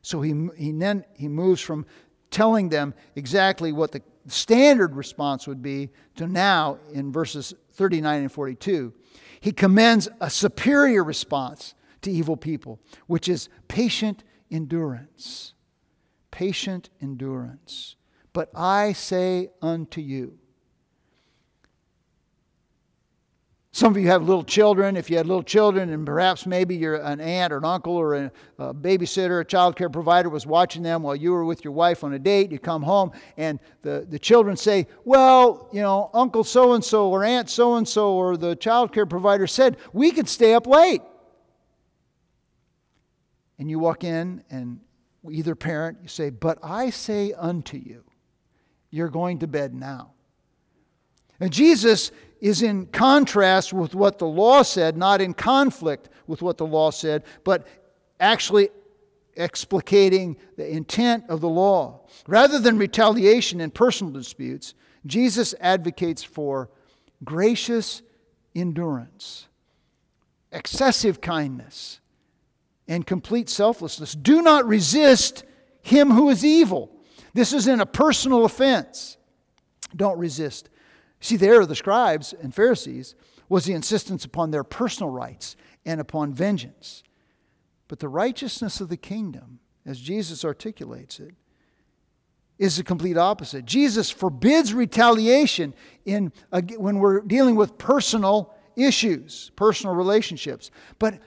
[0.00, 1.86] So he, he then he moves from
[2.30, 8.32] telling them exactly what the standard response would be to now in verses 39 and
[8.32, 8.92] 42.
[9.40, 15.54] He commends a superior response to evil people, which is patient endurance.
[16.30, 17.96] Patient endurance.
[18.32, 20.38] But I say unto you,
[23.74, 24.98] Some of you have little children.
[24.98, 28.14] If you had little children, and perhaps maybe you're an aunt or an uncle or
[28.14, 31.72] a, a babysitter, a child care provider was watching them while you were with your
[31.72, 36.10] wife on a date, you come home and the, the children say, Well, you know,
[36.12, 39.78] Uncle so and so or Aunt so and so or the child care provider said,
[39.94, 41.00] We could stay up late.
[43.58, 44.80] And you walk in, and
[45.30, 48.04] either parent, you say, But I say unto you,
[48.90, 50.12] you're going to bed now.
[51.40, 56.58] And Jesus is in contrast with what the law said, not in conflict with what
[56.58, 57.64] the law said, but
[58.18, 58.68] actually
[59.36, 62.00] explicating the intent of the law.
[62.26, 64.74] Rather than retaliation in personal disputes,
[65.06, 66.68] Jesus advocates for
[67.22, 68.02] gracious
[68.56, 69.46] endurance,
[70.50, 72.00] excessive kindness,
[72.88, 74.14] and complete selflessness.
[74.14, 75.44] Do not resist
[75.80, 76.90] him who is evil.
[77.34, 79.16] This is in a personal offense.
[79.94, 80.68] Don't resist.
[81.22, 83.14] See, the error of the scribes and Pharisees
[83.48, 85.56] was the insistence upon their personal rights
[85.86, 87.04] and upon vengeance.
[87.86, 91.34] But the righteousness of the kingdom, as Jesus articulates it,
[92.58, 93.64] is the complete opposite.
[93.64, 96.32] Jesus forbids retaliation in,
[96.76, 100.72] when we're dealing with personal issues, personal relationships.
[100.98, 101.20] But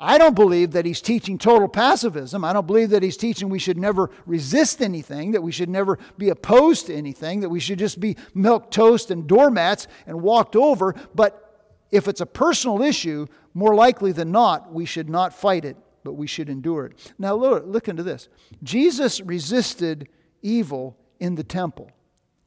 [0.00, 2.44] I don't believe that he's teaching total pacifism.
[2.44, 5.98] I don't believe that he's teaching we should never resist anything, that we should never
[6.16, 10.54] be opposed to anything, that we should just be milk toast and doormats and walked
[10.54, 10.94] over.
[11.16, 15.76] But if it's a personal issue, more likely than not, we should not fight it,
[16.04, 17.12] but we should endure it.
[17.18, 18.28] Now, look, look into this.
[18.62, 20.08] Jesus resisted
[20.42, 21.90] evil in the temple.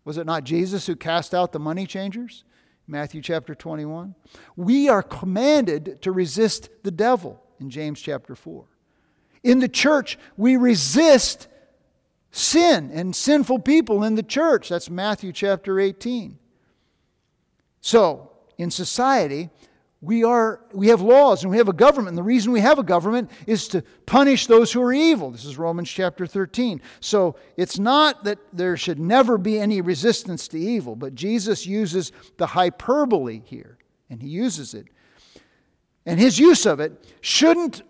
[0.05, 2.45] Was it not Jesus who cast out the money changers?
[2.91, 4.15] Matthew chapter 21.
[4.57, 8.65] We are commanded to resist the devil in James chapter 4.
[9.43, 11.47] In the church, we resist
[12.31, 14.67] sin and sinful people in the church.
[14.67, 16.37] That's Matthew chapter 18.
[17.79, 19.49] So, in society,
[20.01, 22.79] we are we have laws and we have a government and the reason we have
[22.79, 25.29] a government is to punish those who are evil.
[25.29, 30.47] This is romans chapter 13 so it's not that there should never be any resistance
[30.49, 33.77] to evil but jesus uses the hyperbole here
[34.11, 34.87] and he uses it.
[36.05, 37.81] And his use of it shouldn't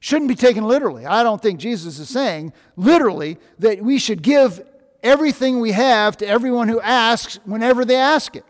[0.00, 1.06] shouldn't be taken literally.
[1.06, 4.66] I don't think jesus is saying literally that we should give
[5.02, 8.44] everything we have to everyone who asks whenever they ask it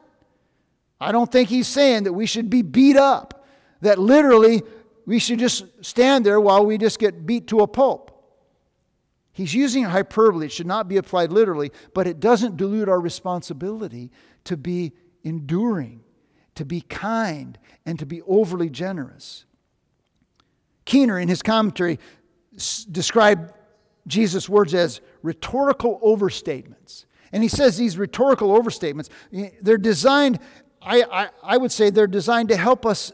[1.01, 3.47] I don't think he's saying that we should be beat up,
[3.81, 4.63] that literally
[5.07, 8.15] we should just stand there while we just get beat to a pulp.
[9.33, 10.47] He's using hyperbole.
[10.47, 14.11] It should not be applied literally, but it doesn't dilute our responsibility
[14.45, 16.01] to be enduring,
[16.57, 17.57] to be kind,
[17.87, 19.45] and to be overly generous.
[20.85, 22.01] Keener, in his commentary,
[22.57, 23.53] s- described
[24.09, 27.05] Jesus' words as rhetorical overstatements.
[27.31, 29.09] And he says these rhetorical overstatements,
[29.63, 30.41] they're designed,
[30.81, 33.13] I, I, I would say, they're designed to help us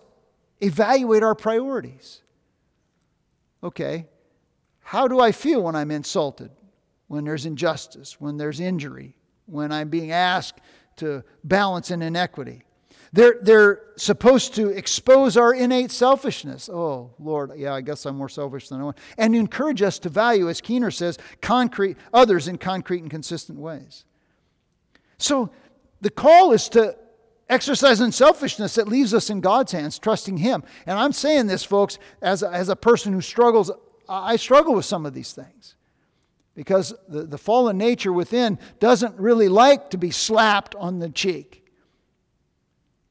[0.61, 2.23] evaluate our priorities.
[3.63, 4.07] Okay,
[4.81, 6.51] how do I feel when I'm insulted,
[7.09, 10.61] when there's injustice, when there's injury, when I'm being asked
[10.97, 12.65] to balance an inequity?
[13.13, 16.69] They're, they're supposed to expose our innate selfishness.
[16.69, 18.99] Oh, Lord, yeah, I guess I'm more selfish than I want.
[19.17, 24.05] And encourage us to value, as Keener says, concrete, others in concrete and consistent ways.
[25.17, 25.51] So
[26.01, 26.97] the call is to
[27.49, 30.63] exercise unselfishness that leaves us in God's hands, trusting Him.
[30.87, 33.71] And I'm saying this, folks, as a, as a person who struggles,
[34.09, 35.77] I struggle with some of these things.
[36.55, 41.65] Because the, the fallen nature within doesn't really like to be slapped on the cheek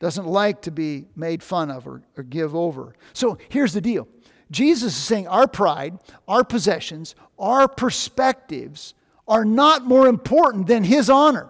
[0.04, 2.94] doesn't like to be made fun of or, or give over.
[3.14, 4.06] So here's the deal
[4.52, 8.96] Jesus is saying our pride, our possessions, our perspectives
[9.30, 11.50] are not more important than His honor.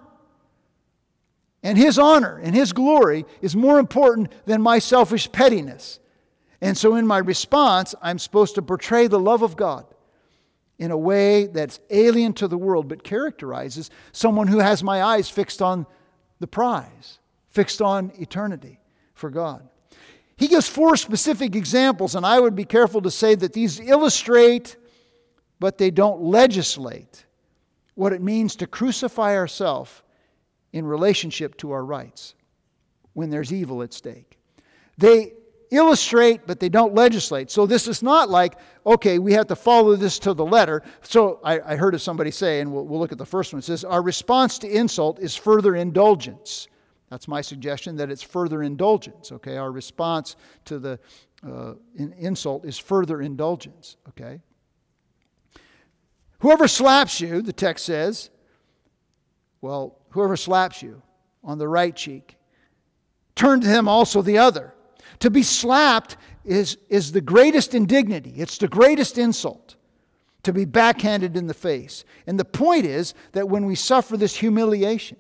[1.63, 5.99] And His honor and His glory is more important than my selfish pettiness.
[6.62, 9.86] And so, in my response, I'm supposed to portray the love of God
[10.78, 15.30] in a way that's alien to the world, but characterizes someone who has my eyes
[15.30, 15.86] fixed on
[16.39, 17.19] the prize
[17.54, 18.80] fixed on eternity
[19.13, 19.69] for God.
[20.36, 24.76] He gives four specific examples, and I would be careful to say that these illustrate,
[25.60, 27.26] but they don't legislate,
[27.93, 30.02] what it means to crucify ourselves
[30.73, 32.36] in relationship to our rights
[33.13, 34.38] when there's evil at stake.
[34.97, 35.33] They
[35.71, 37.49] illustrate, but they don't legislate.
[37.49, 38.55] So this is not like,
[38.86, 40.83] okay, we have to follow this to the letter.
[41.01, 43.59] So I, I heard of somebody say, and we'll, we'll look at the first one,
[43.59, 46.67] it says, Our response to insult is further indulgence.
[47.09, 49.57] That's my suggestion that it's further indulgence, okay?
[49.57, 50.99] Our response to the
[51.45, 54.39] uh, in insult is further indulgence, okay?
[56.39, 58.29] Whoever slaps you, the text says,
[59.63, 61.02] well, whoever slaps you
[61.41, 62.36] on the right cheek,
[63.34, 64.73] turn to him also the other.
[65.19, 69.78] To be slapped is, is the greatest indignity, it's the greatest insult
[70.43, 72.04] to be backhanded in the face.
[72.28, 75.15] And the point is that when we suffer this humiliation,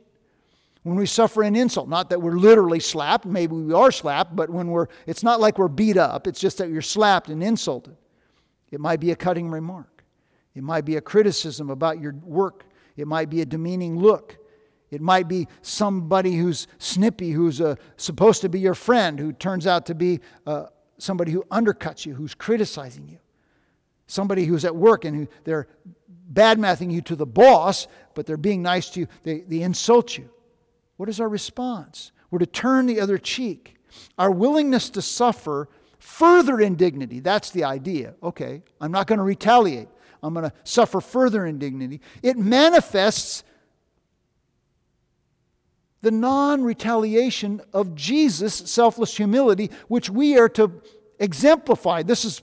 [0.81, 4.49] when we suffer an insult, not that we're literally slapped, maybe we are slapped, but
[4.49, 7.95] when we're, it's not like we're beat up, it's just that you're slapped and insulted.
[8.71, 10.03] It might be a cutting remark,
[10.53, 14.37] it might be a criticism about your work, it might be a demeaning look.
[14.91, 19.65] It might be somebody who's snippy, who's uh, supposed to be your friend, who turns
[19.65, 20.65] out to be uh,
[20.99, 23.17] somebody who undercuts you, who's criticizing you.
[24.05, 25.67] Somebody who's at work and who they're
[26.07, 30.17] bad mouthing you to the boss, but they're being nice to you, they, they insult
[30.17, 30.29] you.
[30.97, 32.11] What is our response?
[32.29, 33.75] We're to turn the other cheek.
[34.17, 37.19] Our willingness to suffer further indignity.
[37.19, 38.15] That's the idea.
[38.21, 39.87] Okay, I'm not going to retaliate.
[40.23, 41.99] I'm going to suffer further indignity.
[42.23, 43.43] It manifests
[46.01, 50.81] the non retaliation of Jesus' selfless humility, which we are to
[51.19, 52.03] exemplify.
[52.03, 52.41] This is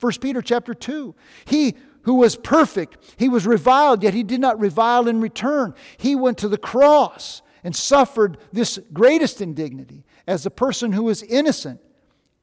[0.00, 1.14] 1 Peter chapter 2.
[1.46, 5.74] He who was perfect, he was reviled, yet he did not revile in return.
[5.96, 11.22] He went to the cross and suffered this greatest indignity as a person who was
[11.22, 11.80] innocent.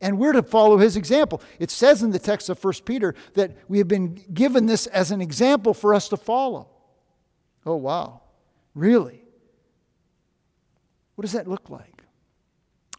[0.02, 1.42] And we're to follow his example.
[1.60, 5.12] It says in the text of 1 Peter that we have been given this as
[5.12, 6.68] an example for us to follow.
[7.66, 8.22] Oh, wow.
[8.74, 9.24] Really?
[11.16, 12.04] What does that look like?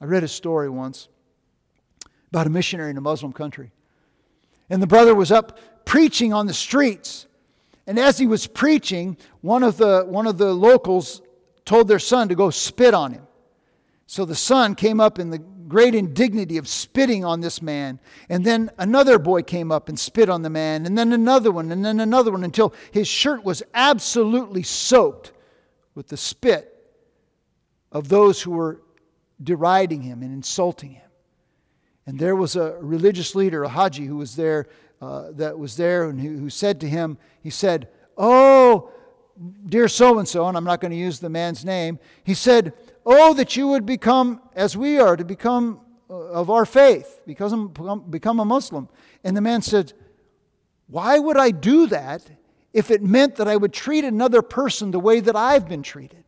[0.01, 1.09] I read a story once
[2.29, 3.73] about a missionary in a Muslim country.
[4.71, 7.27] And the brother was up preaching on the streets.
[7.87, 11.21] And as he was preaching, one of the, one of the locals
[11.65, 13.27] told their son to go spit on him.
[14.07, 17.99] So the son came up in the great indignity of spitting on this man.
[18.29, 20.85] And then another boy came up and spit on the man.
[20.85, 25.33] And then another one, and then another one, until his shirt was absolutely soaked
[25.95, 26.69] with the spit
[27.91, 28.83] of those who were
[29.43, 31.11] deriding him and insulting him.
[32.07, 34.67] And there was a religious leader, a Haji, who was there,
[35.01, 38.93] uh, that was there, and who, who said to him, he said, Oh,
[39.67, 42.75] dear so and so, and I'm not going to use the man's name, he said,
[43.05, 47.73] Oh, that you would become as we are, to become uh, of our faith, become,
[48.11, 48.89] become a Muslim.
[49.25, 49.93] And the man said,
[50.87, 52.31] Why would I do that
[52.73, 56.23] if it meant that I would treat another person the way that I've been treated?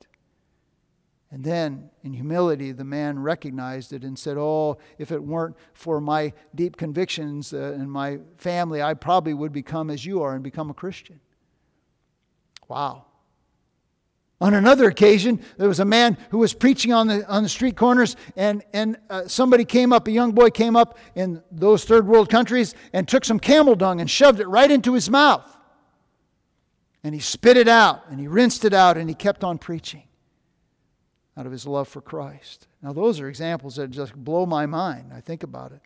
[1.30, 6.00] And then, in humility, the man recognized it and said, Oh, if it weren't for
[6.00, 10.44] my deep convictions uh, and my family, I probably would become as you are and
[10.44, 11.18] become a Christian.
[12.68, 13.06] Wow.
[14.44, 17.78] On another occasion, there was a man who was preaching on the, on the street
[17.78, 22.06] corners, and, and uh, somebody came up, a young boy came up in those third
[22.06, 25.50] world countries and took some camel dung and shoved it right into his mouth.
[27.02, 30.02] And he spit it out, and he rinsed it out, and he kept on preaching
[31.38, 32.68] out of his love for Christ.
[32.82, 35.10] Now, those are examples that just blow my mind.
[35.14, 35.80] I think about it.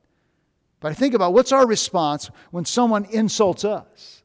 [0.81, 4.25] But I think about what's our response when someone insults us?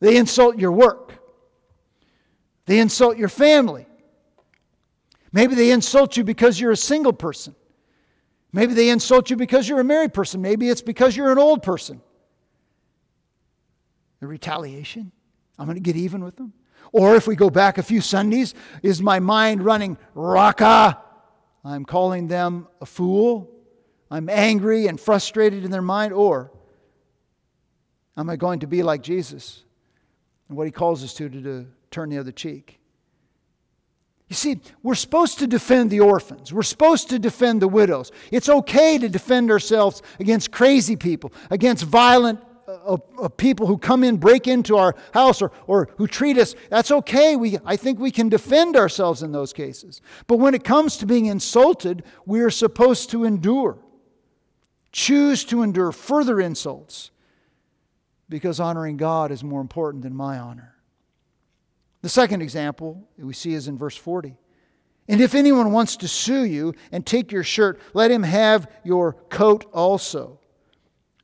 [0.00, 1.17] They insult your work.
[2.68, 3.86] They insult your family.
[5.32, 7.54] Maybe they insult you because you're a single person.
[8.52, 10.42] Maybe they insult you because you're a married person.
[10.42, 12.02] Maybe it's because you're an old person.
[14.20, 15.12] The retaliation.
[15.58, 16.52] I'm going to get even with them.
[16.92, 18.52] Or if we go back a few Sundays,
[18.82, 20.98] is my mind running raka?
[21.64, 23.50] I'm calling them a fool.
[24.10, 26.12] I'm angry and frustrated in their mind.
[26.12, 26.52] Or
[28.14, 29.64] am I going to be like Jesus
[30.50, 32.78] and what he calls us to, to, to turn the other cheek?
[34.28, 36.52] You see, we're supposed to defend the orphans.
[36.52, 38.12] We're supposed to defend the widows.
[38.30, 44.04] It's okay to defend ourselves against crazy people, against violent uh, uh, people who come
[44.04, 46.54] in, break into our house, or, or who treat us.
[46.68, 47.34] That's okay.
[47.34, 50.02] We, I think we can defend ourselves in those cases.
[50.26, 53.78] But when it comes to being insulted, we are supposed to endure.
[54.92, 57.10] Choose to endure further insults
[58.28, 60.74] because honoring God is more important than my honor.
[62.02, 64.36] The second example we see is in verse 40.
[65.08, 69.14] And if anyone wants to sue you and take your shirt, let him have your
[69.30, 70.38] coat also.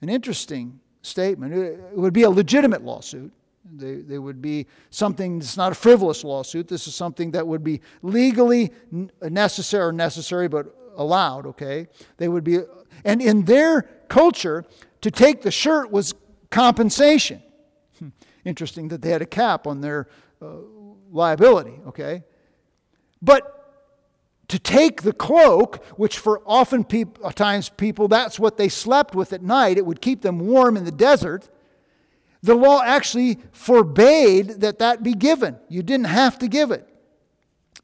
[0.00, 1.54] An interesting statement.
[1.54, 3.30] It would be a legitimate lawsuit.
[3.76, 6.68] They, they would be something that's not a frivolous lawsuit.
[6.68, 8.72] This is something that would be legally
[9.22, 11.88] necessary or necessary, but allowed, okay?
[12.16, 12.60] They would be,
[13.04, 14.64] and in their culture,
[15.00, 16.14] to take the shirt was
[16.50, 17.42] compensation.
[18.44, 20.08] Interesting that they had a cap on their
[20.40, 20.46] uh,
[21.10, 22.24] liability, okay?
[23.22, 23.50] But
[24.48, 29.32] to take the cloak, which for often peop- times people, that's what they slept with
[29.32, 31.50] at night, it would keep them warm in the desert.
[32.42, 35.56] The law actually forbade that that be given.
[35.68, 36.86] You didn't have to give it.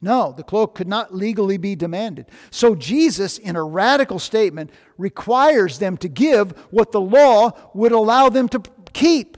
[0.03, 2.25] No, the cloak could not legally be demanded.
[2.49, 8.29] So Jesus, in a radical statement, requires them to give what the law would allow
[8.29, 8.61] them to
[8.93, 9.37] keep.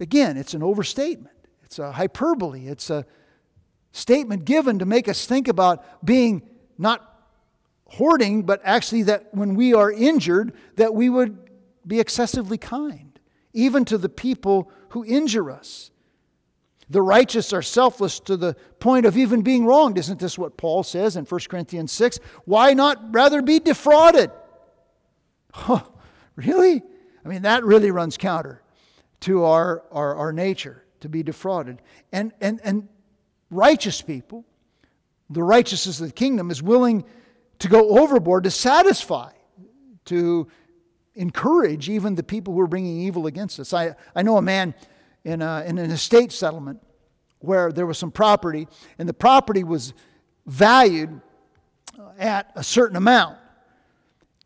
[0.00, 1.34] Again, it's an overstatement.
[1.68, 2.66] It's a hyperbole.
[2.66, 3.04] It's a
[3.92, 6.40] statement given to make us think about being
[6.78, 7.04] not
[7.84, 11.36] hoarding, but actually that when we are injured, that we would
[11.86, 13.20] be excessively kind,
[13.52, 15.90] even to the people who injure us.
[16.88, 19.98] The righteous are selfless to the point of even being wronged.
[19.98, 22.18] Isn't this what Paul says in 1 Corinthians 6?
[22.46, 24.30] Why not rather be defrauded?
[25.50, 25.82] Huh,
[26.36, 26.82] really?
[27.24, 28.62] I mean, that really runs counter
[29.20, 31.80] to our, our, our nature to be defrauded.
[32.12, 32.88] And, and, and
[33.50, 34.44] righteous people,
[35.30, 37.04] the righteousness of the kingdom, is willing
[37.58, 39.32] to go overboard to satisfy,
[40.06, 40.48] to
[41.14, 43.74] encourage even the people who are bringing evil against us.
[43.74, 44.74] I, I know a man
[45.24, 46.80] in, a, in an estate settlement
[47.40, 48.68] where there was some property,
[48.98, 49.92] and the property was
[50.46, 51.20] valued
[51.98, 53.38] uh, at a certain amount.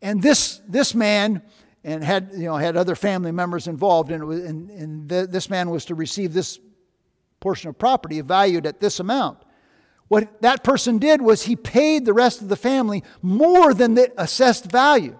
[0.01, 1.41] And this, this man
[1.83, 5.49] and had, you know, had other family members involved, and, was, and, and the, this
[5.49, 6.59] man was to receive this
[7.39, 9.39] portion of property valued at this amount.
[10.07, 14.13] What that person did was he paid the rest of the family more than the
[14.17, 15.19] assessed value.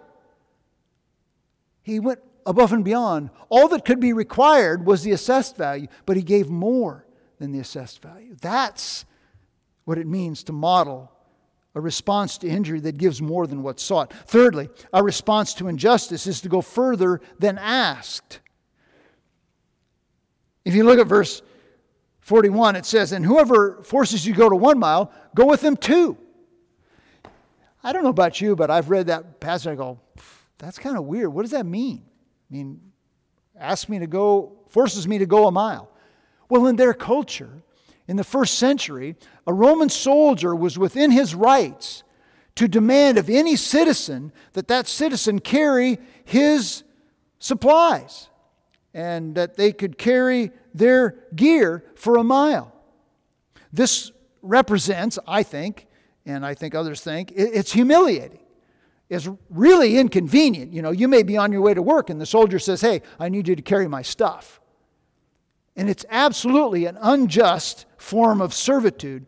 [1.81, 3.29] He went above and beyond.
[3.49, 7.05] All that could be required was the assessed value, but he gave more
[7.39, 8.35] than the assessed value.
[8.39, 9.05] That's
[9.85, 11.11] what it means to model
[11.75, 14.13] a response to injury that gives more than what's sought.
[14.13, 18.39] Thirdly, our response to injustice is to go further than asked.
[20.65, 21.41] If you look at verse
[22.21, 25.75] 41, it says, And whoever forces you to go to one mile, go with them
[25.75, 26.17] two.
[27.83, 29.99] I don't know about you, but I've read that passage I go,
[30.57, 31.33] that's kind of weird.
[31.33, 32.03] What does that mean?
[32.49, 32.79] I mean,
[33.59, 35.89] asks me to go, forces me to go a mile.
[36.47, 37.63] Well, in their culture,
[38.07, 39.15] in the first century,
[39.47, 42.03] a Roman soldier was within his rights
[42.55, 46.83] to demand of any citizen that that citizen carry his
[47.39, 48.29] supplies
[48.93, 52.71] and that they could carry their gear for a mile.
[53.71, 55.87] This represents, I think,
[56.25, 58.39] and I think others think, it's humiliating.
[59.09, 60.73] It's really inconvenient.
[60.73, 63.01] You know, you may be on your way to work and the soldier says, Hey,
[63.19, 64.59] I need you to carry my stuff.
[65.75, 69.25] And it's absolutely an unjust form of servitude.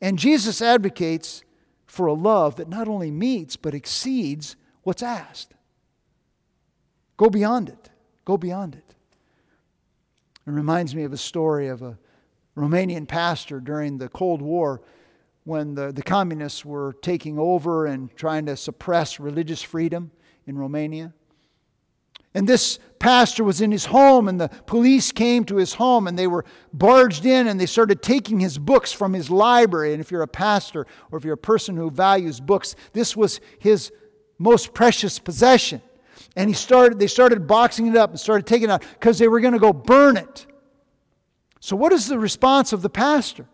[0.00, 1.44] And Jesus advocates
[1.86, 5.54] for a love that not only meets, but exceeds what's asked.
[7.16, 7.90] Go beyond it.
[8.24, 8.94] Go beyond it.
[10.46, 11.98] It reminds me of a story of a
[12.56, 14.82] Romanian pastor during the Cold War
[15.44, 20.10] when the, the communists were taking over and trying to suppress religious freedom
[20.46, 21.12] in Romania.
[22.34, 26.18] And this pastor was in his home, and the police came to his home, and
[26.18, 29.92] they were barged in and they started taking his books from his library.
[29.92, 33.40] And if you're a pastor or if you're a person who values books, this was
[33.58, 33.92] his
[34.38, 35.80] most precious possession.
[36.34, 39.28] And he started, they started boxing it up and started taking it out because they
[39.28, 40.46] were going to go burn it.
[41.60, 43.46] So, what is the response of the pastor?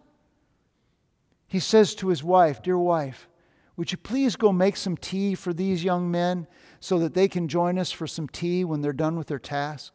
[1.46, 3.28] He says to his wife, Dear wife,
[3.76, 6.46] would you please go make some tea for these young men
[6.80, 9.94] so that they can join us for some tea when they're done with their task?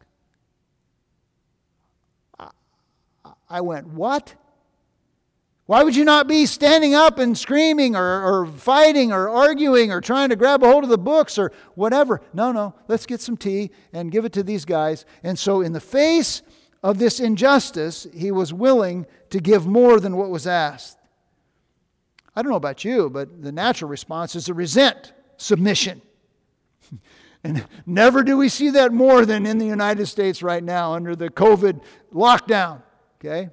[3.48, 4.34] I went, What?
[5.66, 10.00] Why would you not be standing up and screaming or, or, fighting or arguing or
[10.00, 12.22] trying to grab a hold of the books or whatever?
[12.32, 15.04] No, no, let's get some tea and give it to these guys.
[15.24, 16.42] And so, in the face
[16.84, 20.95] of this injustice, he was willing to give more than what was asked.
[22.36, 26.02] I don't know about you, but the natural response is to resent submission.
[27.44, 31.14] And never do we see that more than in the United States right now under
[31.14, 31.80] the COVID
[32.12, 32.82] lockdown.
[33.20, 33.50] Okay?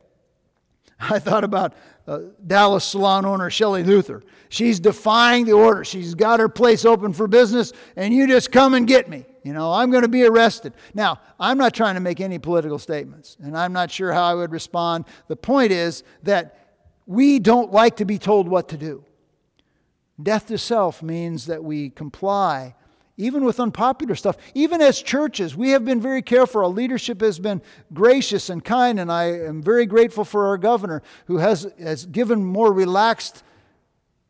[0.99, 1.75] I thought about
[2.07, 4.23] uh, Dallas salon owner Shelley Luther.
[4.49, 5.83] She's defying the order.
[5.83, 9.25] She's got her place open for business, and you just come and get me.
[9.43, 10.73] You know, I'm going to be arrested.
[10.93, 14.33] Now, I'm not trying to make any political statements, and I'm not sure how I
[14.33, 15.05] would respond.
[15.27, 16.62] The point is that
[17.05, 19.03] we don't like to be told what to do.
[20.21, 22.75] Death to self means that we comply
[23.17, 24.37] even with unpopular stuff.
[24.55, 26.61] Even as churches, we have been very careful.
[26.61, 27.61] Our leadership has been
[27.93, 32.43] gracious and kind, and I am very grateful for our governor who has, has given
[32.43, 33.43] more relaxed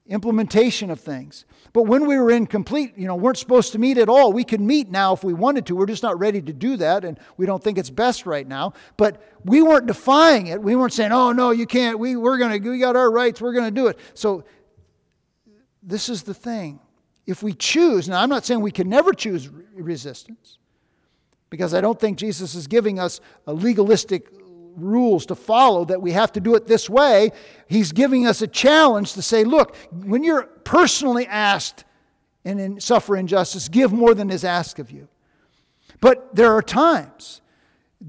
[0.08, 1.46] implementation of things.
[1.72, 4.44] But when we were in complete, you know, weren't supposed to meet at all, we
[4.44, 5.76] could meet now if we wanted to.
[5.76, 8.74] We're just not ready to do that, and we don't think it's best right now.
[8.98, 10.62] But we weren't defying it.
[10.62, 12.00] We weren't saying, oh, no, you can't.
[12.00, 13.42] We, we're to, we got our rights.
[13.42, 13.98] We're going to do it.
[14.14, 14.44] So
[15.82, 16.80] this is the thing
[17.26, 20.58] if we choose, now I'm not saying we can never choose resistance,
[21.50, 24.30] because I don't think Jesus is giving us a legalistic
[24.76, 27.32] rules to follow that we have to do it this way.
[27.68, 31.84] He's giving us a challenge to say, look, when you're personally asked
[32.46, 35.08] and in suffer injustice, give more than is asked of you.
[36.02, 37.42] But there are times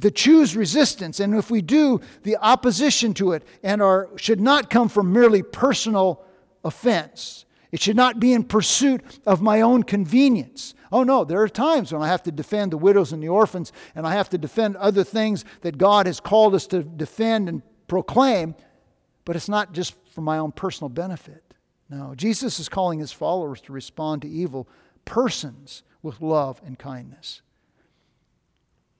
[0.00, 4.70] to choose resistance, and if we do, the opposition to it and our should not
[4.70, 6.24] come from merely personal
[6.64, 7.44] offense
[7.74, 10.76] it should not be in pursuit of my own convenience.
[10.94, 13.72] Oh no, there are times when I have to defend the widows and the orphans,
[13.96, 17.62] and I have to defend other things that God has called us to defend and
[17.88, 18.54] proclaim,
[19.24, 21.42] but it's not just for my own personal benefit.
[21.90, 24.68] No, Jesus is calling his followers to respond to evil
[25.04, 27.42] persons with love and kindness.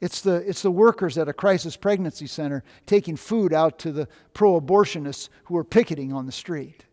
[0.01, 4.09] It's the, it's the workers at a crisis pregnancy center taking food out to the
[4.33, 6.84] pro abortionists who are picketing on the street.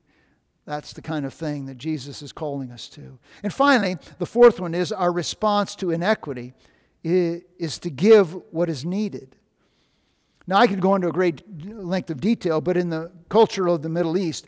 [0.72, 3.19] That's the kind of thing that Jesus is calling us to.
[3.43, 6.53] And finally, the fourth one is our response to inequity
[7.03, 9.36] is to give what is needed.
[10.47, 13.82] Now, I could go into a great length of detail, but in the culture of
[13.82, 14.47] the Middle East,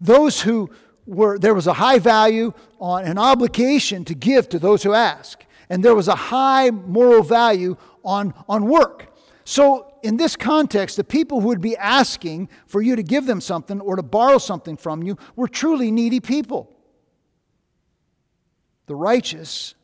[0.00, 0.70] those who
[1.06, 5.44] were, there was a high value on an obligation to give to those who ask,
[5.68, 9.12] and there was a high moral value on, on work.
[9.42, 13.40] So, in this context, the people who would be asking for you to give them
[13.40, 16.72] something or to borrow something from you were truly needy people.
[18.86, 19.74] The righteous,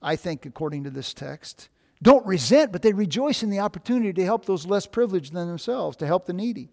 [0.00, 1.68] I think, according to this text,
[2.02, 5.96] don't resent, but they rejoice in the opportunity to help those less privileged than themselves,
[5.98, 6.70] to help the needy.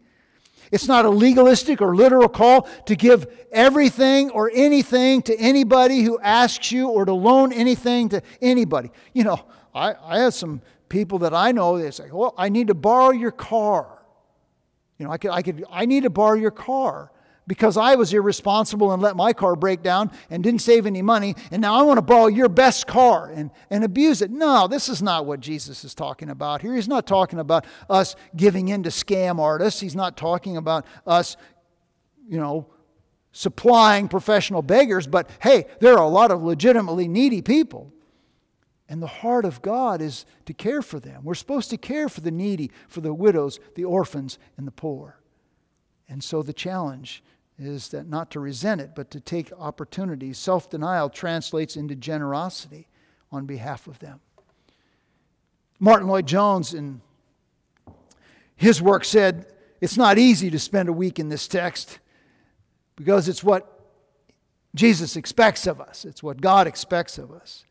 [0.72, 6.20] It's not a legalistic or literal call to give everything or anything to anybody who
[6.20, 8.92] asks you or to loan anything to anybody.
[9.14, 10.62] You know, I, I had some
[10.94, 14.06] people that I know, they say, well, I need to borrow your car.
[15.00, 17.12] You know, I could, I could, I need to borrow your car
[17.48, 21.36] because I was irresponsible and let my car break down and didn't save any money,
[21.52, 24.30] and now I want to borrow your best car and, and abuse it.
[24.30, 26.76] No, this is not what Jesus is talking about here.
[26.76, 29.82] He's not talking about us giving in to scam artists.
[29.82, 31.36] He's not talking about us,
[32.30, 32.68] you know,
[33.32, 37.92] supplying professional beggars, but hey, there are a lot of legitimately needy people.
[38.94, 41.24] And the heart of God is to care for them.
[41.24, 45.20] We're supposed to care for the needy, for the widows, the orphans, and the poor.
[46.08, 47.24] And so the challenge
[47.58, 50.38] is that not to resent it, but to take opportunities.
[50.38, 52.88] Self denial translates into generosity
[53.32, 54.20] on behalf of them.
[55.80, 57.02] Martyn Lloyd-Jones, in
[58.56, 59.48] his work, said
[59.82, 61.98] it's not easy to spend a week in this text
[62.96, 63.90] because it's what
[64.76, 67.66] Jesus expects of us, it's what God expects of us.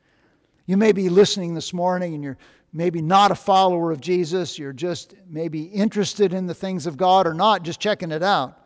[0.66, 2.38] You may be listening this morning and you're
[2.72, 7.26] maybe not a follower of Jesus, you're just maybe interested in the things of God
[7.26, 8.58] or not, just checking it out.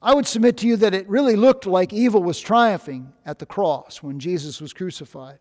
[0.00, 3.46] I would submit to you that it really looked like evil was triumphing at the
[3.46, 5.38] cross when Jesus was crucified.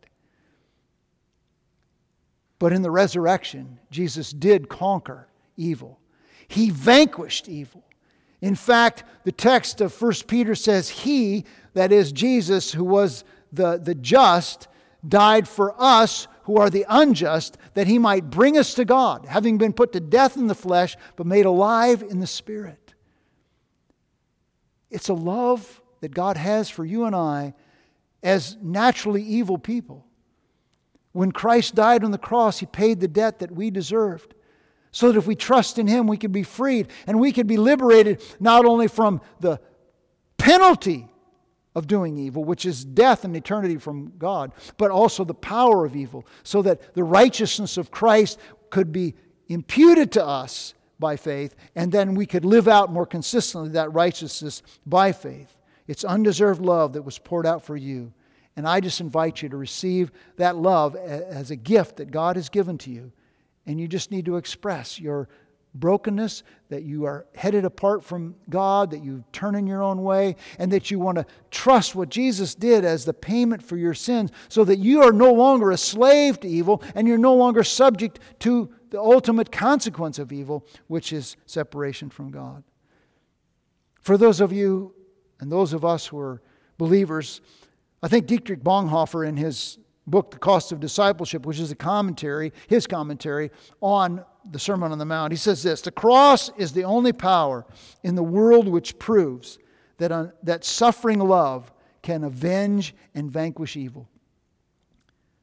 [2.59, 5.27] But in the resurrection, Jesus did conquer
[5.57, 5.99] evil.
[6.47, 7.83] He vanquished evil.
[8.39, 13.77] In fact, the text of 1 Peter says, He, that is Jesus, who was the,
[13.77, 14.67] the just,
[15.07, 19.57] died for us who are the unjust, that he might bring us to God, having
[19.57, 22.93] been put to death in the flesh, but made alive in the Spirit.
[24.89, 27.53] It's a love that God has for you and I
[28.23, 30.05] as naturally evil people.
[31.13, 34.33] When Christ died on the cross, he paid the debt that we deserved.
[34.91, 37.57] So that if we trust in him, we can be freed and we can be
[37.57, 39.59] liberated not only from the
[40.37, 41.10] penalty
[41.73, 45.95] of doing evil, which is death and eternity from God, but also the power of
[45.95, 49.15] evil, so that the righteousness of Christ could be
[49.47, 54.61] imputed to us by faith, and then we could live out more consistently that righteousness
[54.85, 55.57] by faith.
[55.87, 58.13] It's undeserved love that was poured out for you.
[58.55, 62.49] And I just invite you to receive that love as a gift that God has
[62.49, 63.11] given to you.
[63.65, 65.29] And you just need to express your
[65.73, 70.35] brokenness, that you are headed apart from God, that you turn in your own way,
[70.59, 74.31] and that you want to trust what Jesus did as the payment for your sins
[74.49, 78.19] so that you are no longer a slave to evil and you're no longer subject
[78.39, 82.63] to the ultimate consequence of evil, which is separation from God.
[84.01, 84.93] For those of you
[85.39, 86.41] and those of us who are
[86.77, 87.39] believers,
[88.03, 92.51] I think Dietrich Bonhoeffer, in his book, The Cost of Discipleship, which is a commentary,
[92.67, 96.83] his commentary on the Sermon on the Mount, he says this The cross is the
[96.83, 97.65] only power
[98.03, 99.59] in the world which proves
[99.97, 101.71] that, uh, that suffering love
[102.01, 104.07] can avenge and vanquish evil.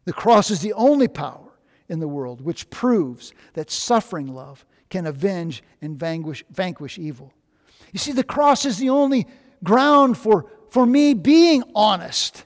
[0.05, 1.53] The cross is the only power
[1.89, 7.33] in the world which proves that suffering love can avenge and vanquish, vanquish evil.
[7.93, 9.27] You see, the cross is the only
[9.63, 12.45] ground for, for me being honest.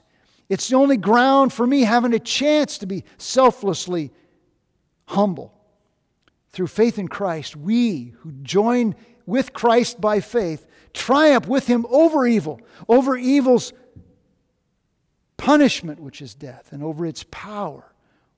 [0.49, 4.11] It's the only ground for me having a chance to be selflessly
[5.05, 5.53] humble.
[6.53, 8.95] Through faith in Christ, we who join
[9.25, 13.73] with Christ by faith triumph with him over evil, over evil's
[15.37, 17.91] punishment, which is death, and over its power,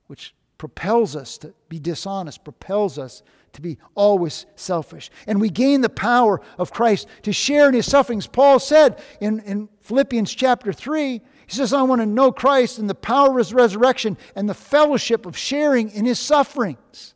[0.07, 5.11] which propels us to be dishonest, propels us to be always selfish.
[5.28, 8.28] And we gain the power of Christ to share in his sufferings.
[8.28, 12.89] Paul said in, in Philippians chapter 3, he says, I want to know Christ and
[12.89, 17.14] the power of his resurrection and the fellowship of sharing in his sufferings.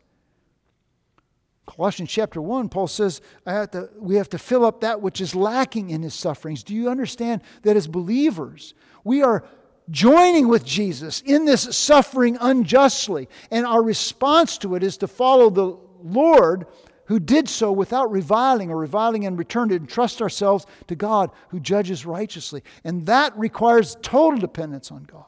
[1.80, 5.34] Colossians chapter 1, Paul says, have to, we have to fill up that which is
[5.34, 6.62] lacking in his sufferings.
[6.62, 8.74] Do you understand that as believers,
[9.06, 9.46] we are
[9.90, 13.30] joining with Jesus in this suffering unjustly.
[13.50, 16.66] And our response to it is to follow the Lord
[17.06, 21.62] who did so without reviling or reviling in return to entrust ourselves to God who
[21.62, 22.62] judges righteously.
[22.84, 25.24] And that requires total dependence on God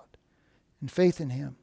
[0.82, 1.56] and faith in Him.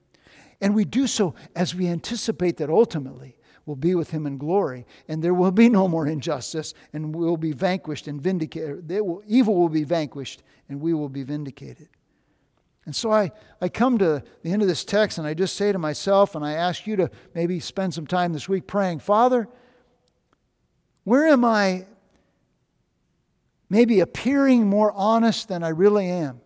[0.62, 3.37] And we do so as we anticipate that ultimately
[3.68, 7.36] we'll be with Him in glory and there will be no more injustice and we'll
[7.36, 8.90] be vanquished and vindicated.
[8.90, 11.88] Will, evil will be vanquished and we will be vindicated.
[12.86, 15.70] And so I, I come to the end of this text and I just say
[15.70, 19.46] to myself, and I ask you to maybe spend some time this week praying, Father,
[21.04, 21.86] where am I
[23.68, 26.40] maybe appearing more honest than I really am?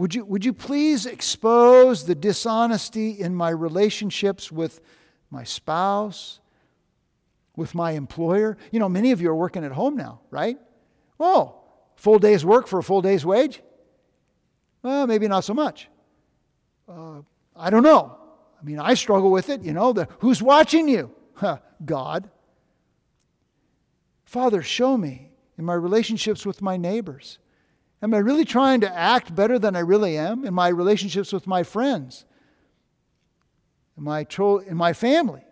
[0.00, 4.80] Would you, would you please expose the dishonesty in my relationships with
[5.30, 6.40] my spouse,
[7.54, 8.56] with my employer?
[8.72, 10.56] You know, many of you are working at home now, right?
[11.20, 11.60] Oh,
[11.96, 13.60] Full day's work for a full day's wage?
[14.82, 15.90] Well, maybe not so much.
[16.88, 17.20] Uh,
[17.54, 18.16] I don't know.
[18.58, 19.60] I mean, I struggle with it.
[19.60, 21.14] You know, the, who's watching you?
[21.34, 22.30] Huh, God.
[24.24, 27.38] Father, show me in my relationships with my neighbors.
[28.02, 31.46] Am I really trying to act better than I really am in my relationships with
[31.46, 32.24] my friends?
[33.98, 35.44] Am I tro- in my family?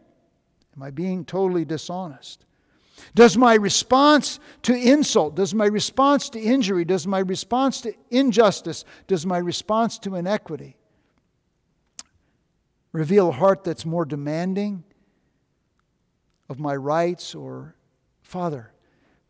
[0.74, 2.46] Am I being totally dishonest?
[3.14, 8.84] Does my response to insult, does my response to injury, does my response to injustice,
[9.06, 10.76] does my response to inequity
[12.92, 14.82] reveal a heart that's more demanding
[16.48, 17.76] of my rights or,
[18.22, 18.72] Father,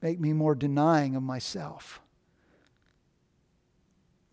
[0.01, 2.01] make me more denying of myself?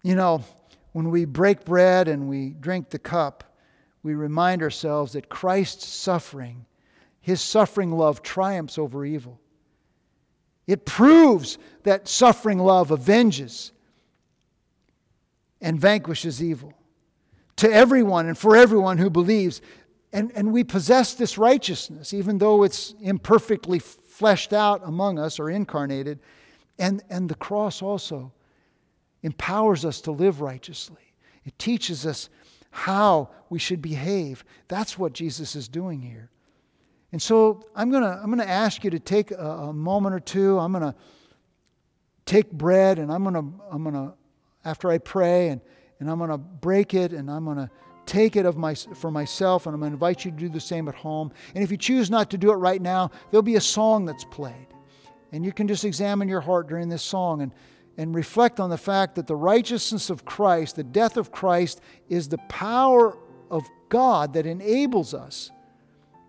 [0.05, 0.43] You know,
[0.91, 3.43] when we break bread and we drink the cup,
[4.03, 6.67] we remind ourselves that Christ's suffering
[7.19, 9.39] his suffering love triumphs over evil.
[10.67, 13.71] It proves that suffering love avenges
[15.59, 16.75] and vanquishes evil.
[17.55, 19.59] to everyone and for everyone who believes.
[20.13, 25.49] And, and we possess this righteousness, even though it's imperfectly fleshed out among us or
[25.49, 26.19] incarnated.
[26.77, 28.33] And, and the cross also
[29.25, 31.13] empowers us to live righteously,
[31.43, 32.29] it teaches us
[32.69, 34.43] how we should behave.
[34.67, 36.29] That's what Jesus is doing here.
[37.11, 40.19] And so I'm going to I'm to ask you to take a, a moment or
[40.19, 40.59] two.
[40.59, 40.95] I'm going to
[42.25, 44.13] take bread and I'm going to I'm going to
[44.65, 45.61] after I pray and
[45.99, 47.69] and I'm going to break it and I'm going to
[48.05, 50.59] take it of my, for myself, and I'm going to invite you to do the
[50.59, 51.31] same at home.
[51.55, 54.25] And if you choose not to do it right now, there'll be a song that's
[54.25, 54.67] played.
[55.31, 57.51] And you can just examine your heart during this song and,
[57.97, 62.27] and reflect on the fact that the righteousness of Christ, the death of Christ, is
[62.27, 63.17] the power
[63.49, 65.51] of God that enables us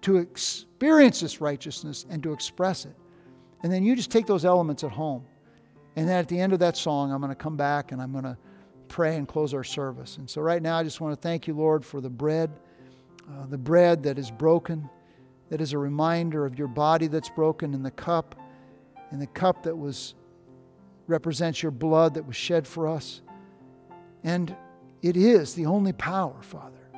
[0.03, 2.95] to experience this righteousness and to express it.
[3.63, 5.25] And then you just take those elements at home.
[5.97, 8.13] And then at the end of that song, I'm going to come back and I'm
[8.13, 8.37] going to
[8.89, 10.19] pray and close our service.
[10.19, 12.51] And so, right now, I just want to thank you, Lord, for the bread,
[13.29, 14.89] uh, the bread that is broken,
[15.49, 18.35] that is a reminder of your body that's broken, and the cup,
[19.11, 20.15] and the cup that was
[21.07, 23.21] represents your blood that was shed for us.
[24.25, 24.55] And
[25.03, 26.91] it is the only power, Father,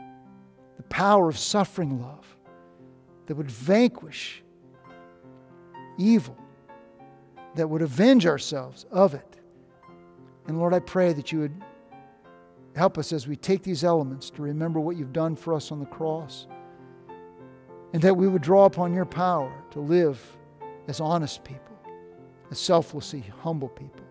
[0.76, 2.36] the power of suffering love
[3.26, 4.42] that would vanquish
[5.98, 6.36] evil,
[7.54, 9.36] that would avenge ourselves of it.
[10.46, 11.62] And Lord, I pray that you would
[12.78, 15.80] Help us as we take these elements to remember what you've done for us on
[15.80, 16.46] the cross.
[17.92, 20.20] And that we would draw upon your power to live
[20.86, 21.76] as honest people,
[22.50, 24.04] as selflessly humble people.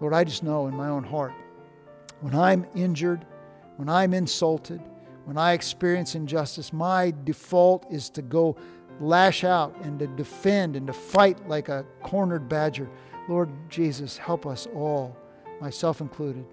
[0.00, 1.32] Lord, I just know in my own heart
[2.20, 3.24] when I'm injured,
[3.76, 4.80] when I'm insulted,
[5.24, 8.56] when I experience injustice, my default is to go
[9.00, 12.88] lash out and to defend and to fight like a cornered badger.
[13.28, 15.16] Lord Jesus, help us all,
[15.60, 16.44] myself included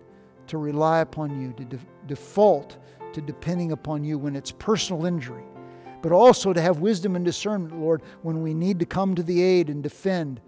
[0.47, 2.77] to rely upon you, to de- default
[3.13, 5.43] to depending upon you when it's personal injury,
[6.01, 9.41] but also to have wisdom and discernment, Lord, when we need to come to the
[9.41, 10.41] aid and defend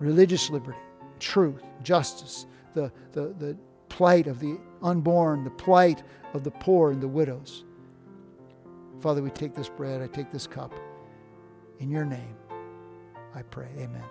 [0.00, 0.78] religious liberty,
[1.20, 3.56] truth, justice, the, the, the
[3.88, 6.02] plight of the unborn, the plight
[6.34, 7.64] of the poor and the widows.
[9.00, 10.74] Father, we take this bread, I take this cup.
[11.78, 12.36] In your name,
[13.34, 13.68] I pray.
[13.78, 14.04] Amen.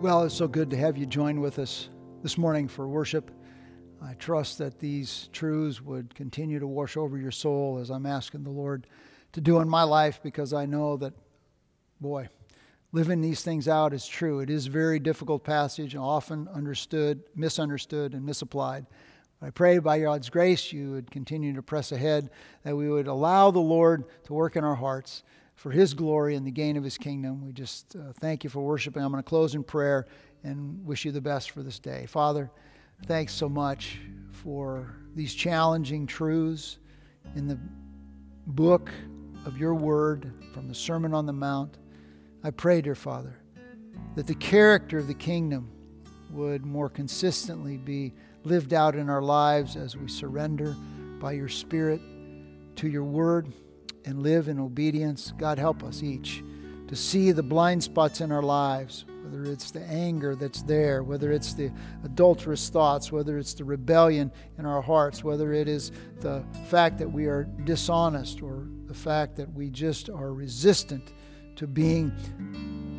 [0.00, 1.88] Well, it's so good to have you join with us
[2.22, 3.32] this morning for worship.
[4.00, 8.44] I trust that these truths would continue to wash over your soul as I'm asking
[8.44, 8.86] the Lord
[9.32, 11.14] to do in my life because I know that,
[12.00, 12.28] boy,
[12.92, 14.38] living these things out is true.
[14.38, 18.86] It is a very difficult passage, often understood, misunderstood, and misapplied.
[19.42, 22.30] I pray by God's grace you would continue to press ahead,
[22.62, 25.24] that we would allow the Lord to work in our hearts
[25.58, 27.44] for His glory and the gain of His kingdom.
[27.44, 29.02] We just uh, thank you for worshiping.
[29.02, 30.06] I'm going to close in prayer
[30.44, 32.06] and wish you the best for this day.
[32.06, 32.48] Father,
[33.06, 33.98] thanks so much
[34.30, 36.78] for these challenging truths
[37.34, 37.58] in the
[38.46, 38.88] book
[39.46, 41.76] of your word from the Sermon on the Mount.
[42.44, 43.36] I pray, dear Father,
[44.14, 45.72] that the character of the kingdom
[46.30, 50.76] would more consistently be lived out in our lives as we surrender
[51.18, 52.00] by your Spirit
[52.76, 53.52] to your word
[54.08, 55.34] and live in obedience.
[55.36, 56.42] God, help us each
[56.88, 61.30] to see the blind spots in our lives, whether it's the anger that's there, whether
[61.30, 61.70] it's the
[62.02, 67.12] adulterous thoughts, whether it's the rebellion in our hearts, whether it is the fact that
[67.12, 71.12] we are dishonest or the fact that we just are resistant
[71.56, 72.10] to being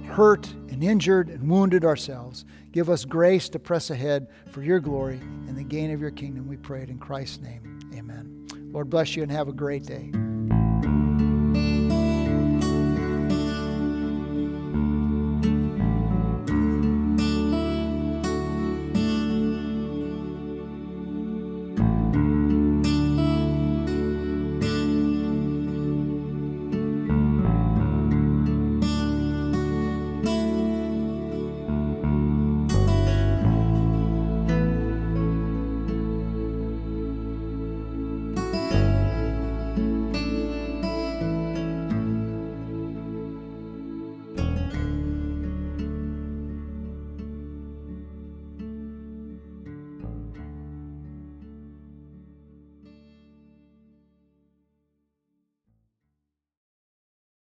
[0.07, 2.45] hurt and injured and wounded ourselves.
[2.71, 6.47] Give us grace to press ahead for your glory and the gain of your kingdom.
[6.47, 7.79] We pray it in Christ's name.
[7.95, 8.47] Amen.
[8.71, 10.11] Lord bless you and have a great day.